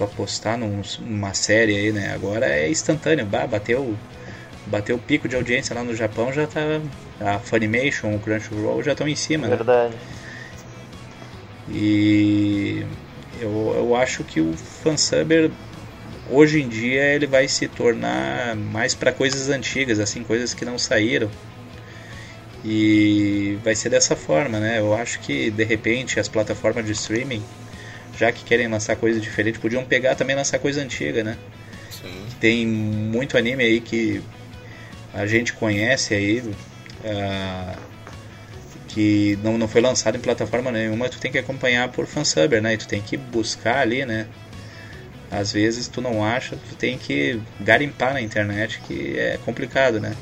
[0.01, 2.13] tu apostar num, numa série aí, né?
[2.15, 3.97] Agora é instantâneo, bah, bateu
[4.67, 6.61] bateu o pico de audiência lá no Japão, já tá
[7.21, 9.57] a Funimation, o Crunchyroll já estão em cima, né?
[9.57, 9.95] Verdade.
[11.69, 12.85] E
[13.41, 15.51] eu, eu acho que o fansubber
[16.31, 20.79] hoje em dia ele vai se tornar mais para coisas antigas, assim, coisas que não
[20.79, 21.31] saíram.
[22.65, 24.79] E vai ser dessa forma, né?
[24.79, 27.43] Eu acho que de repente as plataformas de streaming
[28.21, 31.39] já que querem lançar coisa diferente, podiam pegar também lançar coisa antiga, né?
[31.91, 32.27] Sim.
[32.39, 34.23] Tem muito anime aí que
[35.15, 37.79] a gente conhece aí, uh,
[38.89, 42.75] que não, não foi lançado em plataforma nenhuma, tu tem que acompanhar por fansubber, né?
[42.75, 44.27] E tu tem que buscar ali, né?
[45.31, 50.15] Às vezes tu não acha, tu tem que garimpar na internet, que é complicado, né?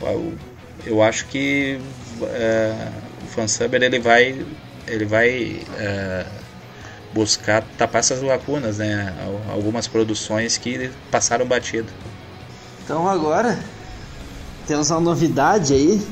[0.00, 0.32] eu,
[0.86, 1.80] eu acho que
[2.20, 2.92] uh,
[3.24, 4.46] o fansubber ele vai
[4.86, 6.26] ele vai uh,
[7.12, 9.12] buscar tapar essas lacunas, né?
[9.50, 11.88] Algumas produções que passaram batido.
[12.84, 13.58] Então agora
[14.66, 16.06] temos uma novidade aí,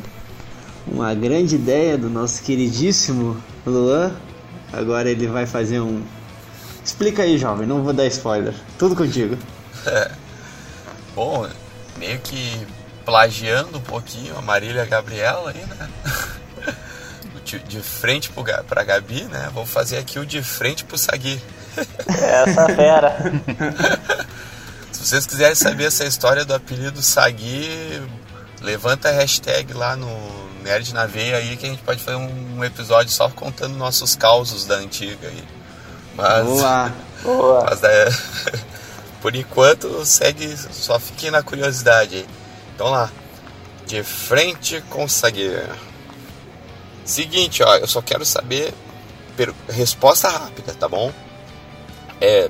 [0.87, 4.15] uma grande ideia do nosso queridíssimo Luan.
[4.73, 6.03] Agora ele vai fazer um.
[6.87, 8.55] Explica aí, jovem, não vou dar spoiler.
[8.79, 9.37] Tudo contigo.
[9.85, 10.09] É.
[11.17, 11.49] Bom,
[11.97, 12.65] meio que
[13.05, 15.91] plagiando um pouquinho a Marília Gabriela aí, né?
[17.69, 18.31] De frente
[18.69, 19.51] pra Gabi, né?
[19.53, 21.41] Vou fazer aqui o de frente pro Sagui.
[22.09, 23.17] Essa fera.
[24.91, 28.03] Se vocês quiserem saber essa história do apelido Sagui,
[28.61, 30.09] levanta a hashtag lá no
[30.65, 34.67] Nerd na Veia aí que a gente pode fazer um episódio só contando nossos causos
[34.67, 35.56] da antiga aí.
[36.17, 36.93] Mas, Boa!
[37.23, 37.67] Boa!
[37.69, 38.07] Mas é,
[39.21, 42.27] por enquanto segue, só fiquem na curiosidade.
[42.75, 43.11] Então lá,
[43.87, 45.07] de frente com.
[47.05, 48.75] Seguinte, ó, eu só quero saber
[49.69, 51.13] resposta rápida, tá bom?
[52.21, 52.49] É,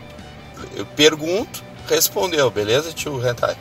[0.74, 3.56] eu pergunto, respondeu, beleza, tio Hentai?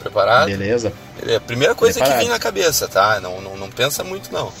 [0.00, 0.46] Preparado?
[0.46, 0.92] Beleza.
[1.26, 2.18] É a primeira coisa Preparado.
[2.18, 3.20] que vem na cabeça, tá?
[3.20, 4.52] Não, não, não pensa muito, não.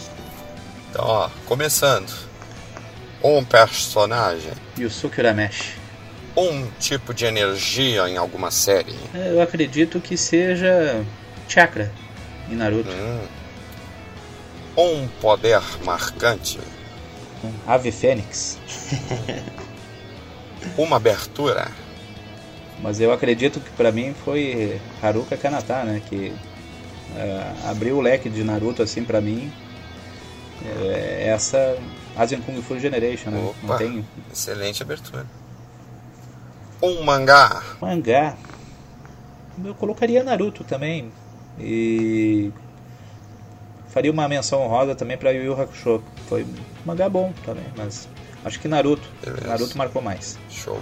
[0.90, 2.12] Então, ó, começando.
[3.24, 4.52] Um personagem.
[4.78, 5.78] Yusuke Urameshi.
[6.36, 8.94] Um tipo de energia em alguma série.
[9.14, 11.02] É, eu acredito que seja
[11.48, 11.90] Chakra
[12.50, 12.90] em Naruto.
[12.90, 13.20] Hum.
[14.76, 16.58] Um poder marcante.
[17.66, 18.58] Ave Fênix.
[20.76, 21.68] Uma abertura.
[22.82, 26.02] Mas eu acredito que para mim foi Haruka Kanata, né?
[26.10, 26.30] Que
[27.12, 29.50] uh, abriu o leque de Naruto assim para mim.
[30.62, 31.78] É, essa
[32.16, 33.44] Asian Kung Fu Generation, né?
[33.48, 34.06] Opa, Não tem...
[34.32, 35.26] Excelente abertura.
[36.82, 37.62] Um mangá.
[37.80, 38.36] Mangá.
[39.64, 41.10] Eu colocaria Naruto também.
[41.58, 42.50] E
[43.88, 46.02] faria uma menção honrosa também para Yu Yu Hakusho.
[46.28, 46.54] Foi um
[46.84, 48.08] mangá bom também, mas
[48.44, 49.08] acho que Naruto.
[49.24, 49.46] Beleza.
[49.46, 50.38] Naruto marcou mais.
[50.50, 50.80] Show.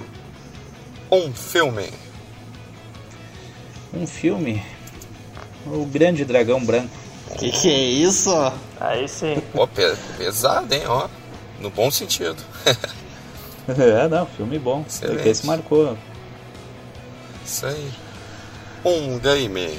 [1.11, 1.91] Um filme.
[3.93, 4.63] Um filme?
[5.67, 6.91] O Grande Dragão Branco.
[7.39, 8.31] Que que é isso?
[8.81, 9.41] Aí sim.
[9.53, 11.09] Pô, pesado, hein, ó.
[11.63, 12.37] No bom sentido.
[13.69, 14.85] é, não, filme bom.
[14.85, 15.29] Excelente.
[15.29, 15.97] Esse marcou.
[17.47, 17.93] Isso aí.
[18.85, 19.79] Um game.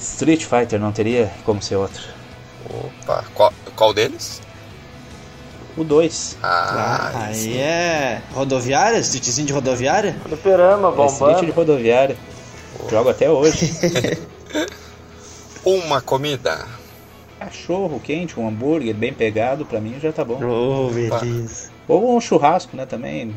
[0.00, 2.02] Street Fighter não teria como ser outro.
[2.68, 4.42] Opa, qual, qual deles?
[5.76, 6.38] O 2.
[6.42, 8.98] Ah, ah aí é rodoviária?
[8.98, 10.16] Streetzinho de rodoviária?
[10.24, 11.30] Fliperama, bombando.
[11.30, 12.16] É street de rodoviária.
[12.80, 12.90] Oh.
[12.90, 13.72] Jogo até hoje.
[15.64, 16.66] Uma comida.
[17.38, 20.40] Cachorro quente, um hambúrguer bem pegado, pra mim já tá bom.
[20.42, 21.70] Oh, beleza.
[21.86, 23.34] Ou um churrasco, né, também.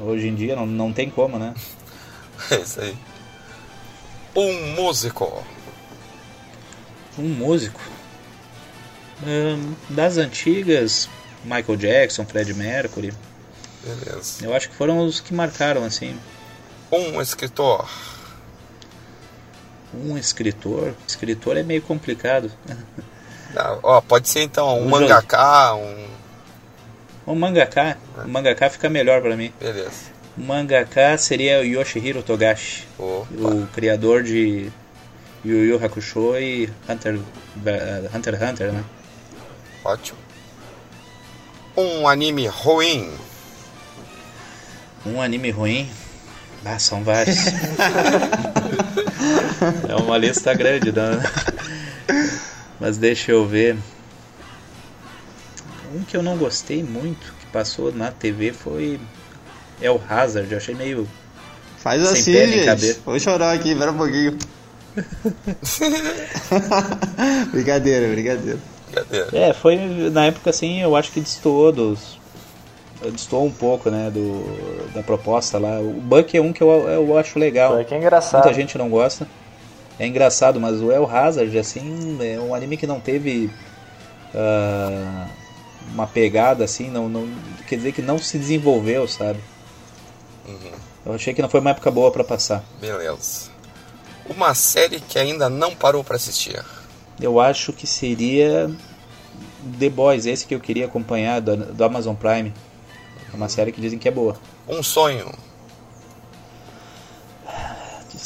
[0.00, 1.54] Hoje em dia não, não tem como, né?
[2.50, 2.94] É isso aí.
[4.34, 5.42] Um músico.
[7.18, 7.80] Um músico?
[9.26, 11.08] Hum, das antigas,
[11.44, 13.12] Michael Jackson, Fred Mercury.
[13.82, 14.44] Beleza.
[14.44, 16.18] Eu acho que foram os que marcaram assim.
[16.92, 17.88] Um escritor.
[19.94, 20.94] Um escritor?
[21.06, 22.50] Escritor é meio complicado.
[23.54, 26.06] Ah, ó, pode ser então um, um mangaká, um.
[27.26, 27.90] Um mangaká.
[27.90, 27.96] É.
[28.24, 29.52] Um mangaká fica melhor para mim.
[29.60, 29.90] Beleza.
[30.36, 33.26] O mangaká seria o Yoshihiro Togashi, Opa.
[33.30, 34.70] o criador de
[35.44, 37.18] Yu Yu Hakusho e Hunter
[38.14, 38.84] Hunter x Hunter, né?
[39.84, 40.18] Ótimo.
[41.76, 43.12] Um anime ruim.
[45.04, 45.90] Um anime ruim?
[46.64, 47.36] Ah, são vários.
[49.88, 51.22] é uma lista grande, né?
[52.80, 53.76] Mas deixa eu ver.
[55.94, 59.00] Um que eu não gostei muito, que passou na TV, foi
[59.80, 60.50] É o Hazard.
[60.50, 61.08] Eu achei meio.
[61.78, 63.00] Faz assim, gente.
[63.04, 64.36] Vou chorar aqui, espera um pouquinho.
[67.52, 68.58] brincadeira, brincadeira.
[69.32, 69.76] É, foi
[70.10, 72.18] na época assim, eu acho que destoou dos.
[73.12, 75.78] Destoou um pouco, né, do, da proposta lá.
[75.80, 77.76] O Buck é um que eu, eu acho legal.
[77.76, 78.42] Buck é engraçado.
[78.42, 79.28] Muita gente não gosta.
[79.98, 83.50] É engraçado, mas o El Hazard, assim, é um anime que não teve
[84.34, 85.30] uh,
[85.92, 87.28] uma pegada assim, não, não,
[87.66, 89.40] quer dizer que não se desenvolveu, sabe?
[90.46, 90.72] Uhum.
[91.06, 92.62] Eu achei que não foi uma época boa para passar.
[92.80, 93.50] Beleza.
[94.28, 96.62] Uma série que ainda não parou para assistir
[97.20, 98.70] eu acho que seria
[99.78, 102.52] The Boys, esse que eu queria acompanhar do, do Amazon Prime.
[103.32, 104.36] É uma série que dizem que é boa.
[104.68, 105.32] Um sonho.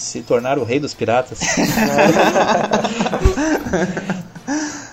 [0.00, 1.40] Se tornar o rei dos piratas.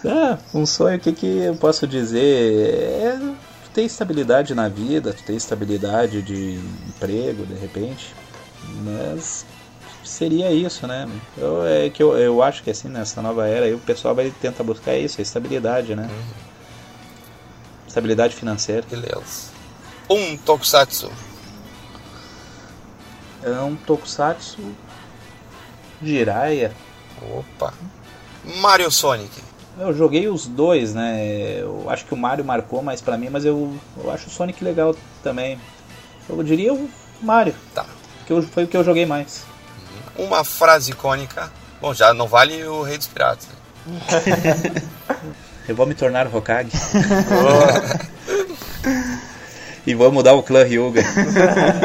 [0.03, 2.19] é, um sonho, o que, que eu posso dizer?
[2.19, 3.17] É
[3.63, 8.13] tu ter estabilidade na vida, tu ter estabilidade de emprego, de repente.
[8.83, 9.45] Mas
[10.03, 11.09] seria isso, né?
[11.37, 14.29] Eu, é que eu, eu acho que assim, nessa nova era, aí, o pessoal vai
[14.41, 16.03] tentar buscar isso, a estabilidade, né?
[16.03, 16.33] Uhum.
[17.87, 18.85] Estabilidade financeira.
[18.89, 19.51] Beleza.
[20.09, 21.09] Um Tokusatsu.
[23.47, 24.59] É um Tokusatsu
[26.03, 26.73] Jiraiya.
[27.21, 27.73] Opa.
[28.57, 29.41] Mario Sonic.
[29.79, 31.61] Eu joguei os dois, né?
[31.61, 33.73] Eu acho que o Mario marcou mais pra mim, mas eu,
[34.03, 34.93] eu acho o Sonic legal
[35.23, 35.57] também.
[36.27, 36.89] Eu diria o
[37.21, 37.55] Mario.
[37.73, 37.85] Tá.
[38.25, 39.45] Que eu, foi o que eu joguei mais.
[40.17, 41.49] Uma frase icônica.
[41.79, 43.47] Bom, já não vale o Rei dos Piratas.
[45.69, 46.71] eu vou me tornar Hokage.
[49.87, 51.01] e vou mudar o clã Ryuga.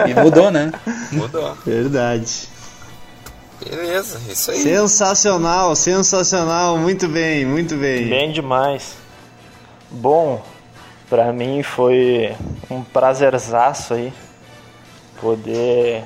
[0.09, 0.73] e mudou, né?
[1.13, 1.55] Mudou.
[1.65, 2.49] Verdade.
[3.65, 4.59] Beleza, isso aí.
[4.59, 6.77] Sensacional, sensacional.
[6.77, 8.09] Muito bem, muito bem.
[8.09, 8.97] Bem demais.
[9.91, 10.43] Bom,
[11.09, 12.35] pra mim foi
[12.71, 14.13] um prazerzaço aí
[15.21, 16.05] poder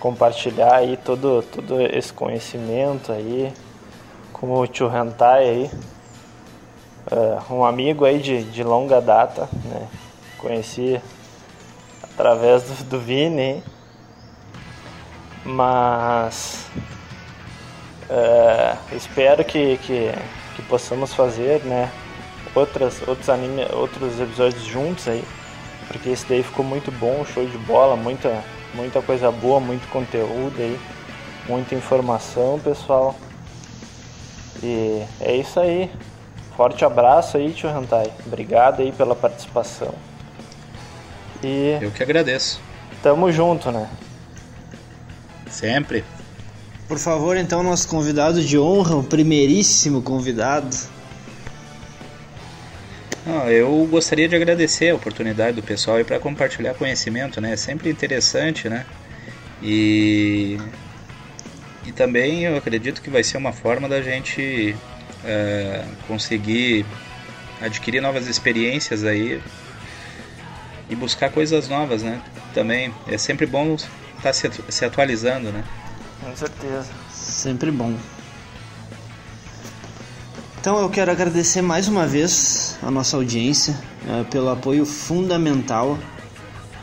[0.00, 3.52] compartilhar aí todo, todo esse conhecimento aí
[4.32, 5.70] com o tio Hentai aí.
[7.10, 9.86] Uh, um amigo aí de, de longa data, né?
[10.38, 10.98] Conheci
[12.02, 13.62] através do, do Vini,
[15.44, 16.66] mas
[18.08, 20.10] uh, espero que, que,
[20.56, 21.90] que, possamos fazer, né?
[22.54, 25.24] Outras, outros, anime, outros episódios juntos aí,
[25.88, 28.42] porque esse daí ficou muito bom, show de bola, muita,
[28.74, 30.78] muita coisa boa, muito conteúdo aí,
[31.48, 33.14] muita informação, pessoal.
[34.62, 35.90] E é isso aí.
[36.56, 38.10] Forte abraço aí, tio Hantai.
[38.24, 39.92] Obrigado aí pela participação.
[41.42, 42.60] E eu que agradeço.
[43.02, 43.90] Tamo junto, né?
[45.54, 46.04] Sempre.
[46.88, 50.76] Por favor, então, nosso convidado de honra, o primeiríssimo convidado.
[53.24, 57.52] Ah, eu gostaria de agradecer a oportunidade do pessoal para compartilhar conhecimento, né?
[57.52, 58.84] É sempre interessante, né?
[59.62, 60.58] E
[61.86, 64.74] e também eu acredito que vai ser uma forma da gente
[65.22, 66.84] uh, conseguir
[67.60, 69.40] adquirir novas experiências aí
[70.90, 72.20] e buscar coisas novas, né?
[72.52, 73.76] Também é sempre bom
[74.24, 75.62] tá se, se atualizando, né?
[76.20, 76.86] Com certeza.
[77.12, 77.94] Sempre bom.
[80.60, 85.98] Então eu quero agradecer mais uma vez a nossa audiência uh, pelo apoio fundamental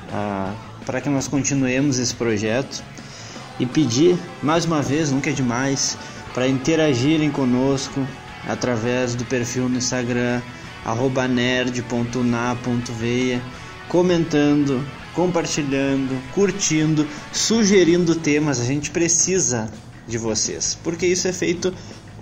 [0.09, 2.83] uh, para que nós continuemos esse projeto
[3.59, 5.97] e pedir mais uma vez, nunca é demais,
[6.33, 8.07] para interagirem conosco
[8.47, 10.41] através do perfil no Instagram
[11.29, 12.21] nerd.na.veia,
[13.87, 18.59] comentando, compartilhando, curtindo, sugerindo temas.
[18.59, 19.71] A gente precisa
[20.07, 21.73] de vocês, porque isso é feito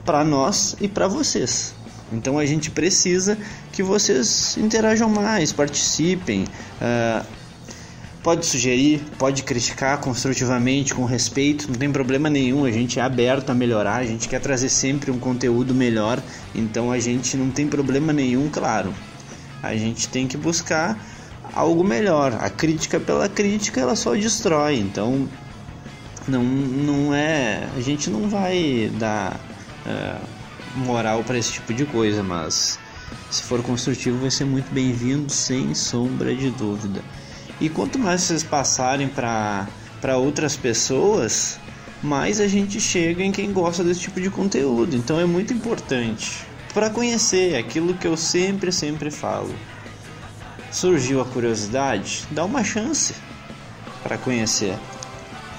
[0.06, 1.74] para nós e para vocês.
[2.12, 3.38] Então a gente precisa
[3.72, 6.46] que vocês interajam mais, participem,
[6.82, 7.26] uh,
[8.22, 12.66] Pode sugerir, pode criticar construtivamente, com respeito, não tem problema nenhum.
[12.66, 16.22] A gente é aberto a melhorar, a gente quer trazer sempre um conteúdo melhor,
[16.54, 18.94] então a gente não tem problema nenhum, claro.
[19.64, 21.00] A gente tem que buscar
[21.54, 22.38] algo melhor.
[22.40, 25.28] A crítica pela crítica ela só destrói, então
[26.28, 27.68] não, não é.
[27.76, 29.40] A gente não vai dar
[29.86, 32.80] uh, moral para esse tipo de coisa, mas
[33.30, 37.02] se for construtivo vai ser muito bem-vindo, sem sombra de dúvida.
[37.60, 39.68] E quanto mais vocês passarem para
[40.18, 41.60] outras pessoas,
[42.02, 44.96] mais a gente chega em quem gosta desse tipo de conteúdo.
[44.96, 49.54] Então é muito importante para conhecer aquilo que eu sempre, sempre falo.
[50.72, 52.28] Surgiu a curiosidade?
[52.30, 53.16] Dá uma chance
[54.04, 54.76] para conhecer.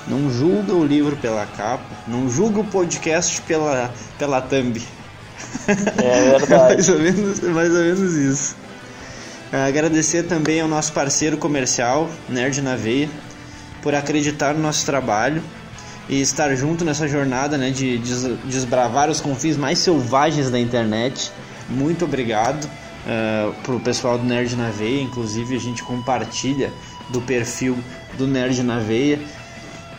[0.07, 4.81] Não julga o livro pela capa, não julga o podcast pela, pela thumb.
[5.69, 6.75] É verdade.
[6.75, 8.57] mais, ou menos, mais ou menos isso.
[9.53, 13.11] Agradecer também ao nosso parceiro comercial, Nerd na Veia,
[13.83, 15.43] por acreditar no nosso trabalho
[16.09, 17.99] e estar junto nessa jornada né, de
[18.45, 21.33] desbravar os confins mais selvagens da internet.
[21.69, 22.69] Muito obrigado
[23.07, 26.73] uh, pro pessoal do Nerd na Veia, inclusive a gente compartilha
[27.09, 27.79] do perfil
[28.17, 29.19] do Nerd na Veia.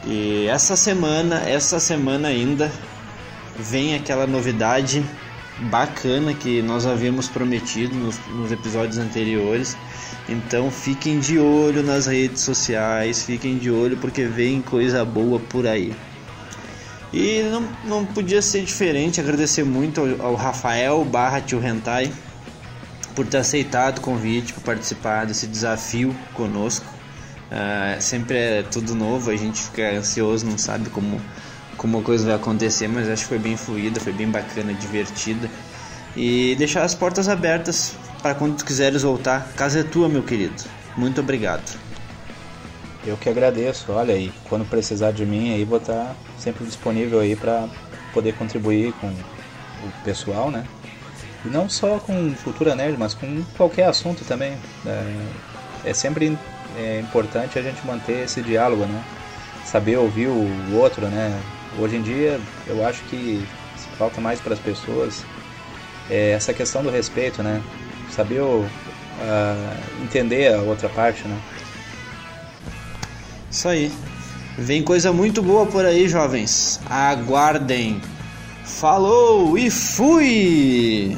[0.05, 2.71] E essa semana, essa semana ainda,
[3.57, 5.03] vem aquela novidade
[5.69, 9.77] bacana que nós havíamos prometido nos, nos, episódios anteriores.
[10.27, 15.67] Então fiquem de olho nas redes sociais, fiquem de olho porque vem coisa boa por
[15.67, 15.93] aí.
[17.13, 22.11] E não, não podia ser diferente, agradecer muito ao, ao Rafael barra Tio Hentai
[23.15, 26.85] por ter aceitado o convite para participar desse desafio conosco.
[27.51, 31.19] Uh, sempre é tudo novo, a gente fica ansioso, não sabe como
[31.81, 35.49] como a coisa vai acontecer, mas acho que foi bem fluida, foi bem bacana, divertida.
[36.15, 39.51] E deixar as portas abertas para quando tu quiseres voltar.
[39.55, 40.63] Casa é tua, meu querido.
[40.95, 41.75] Muito obrigado.
[43.03, 43.91] Eu que agradeço.
[43.91, 47.67] Olha aí, quando precisar de mim aí, vou estar sempre disponível aí para
[48.13, 50.67] poder contribuir com o pessoal, né?
[51.45, 54.57] E não só com cultura nerd, mas com qualquer assunto também.
[54.85, 56.37] É, é sempre
[56.77, 59.03] é importante a gente manter esse diálogo, né?
[59.65, 61.39] Saber ouvir o outro, né?
[61.79, 63.45] Hoje em dia, eu acho que
[63.97, 65.23] falta mais para as pessoas
[66.09, 67.61] é essa questão do respeito, né?
[68.11, 68.67] Saber uh,
[70.03, 71.39] entender a outra parte, né?
[73.49, 73.91] Isso aí.
[74.57, 76.79] Vem coisa muito boa por aí, jovens.
[76.89, 78.01] Aguardem.
[78.65, 81.17] Falou e fui!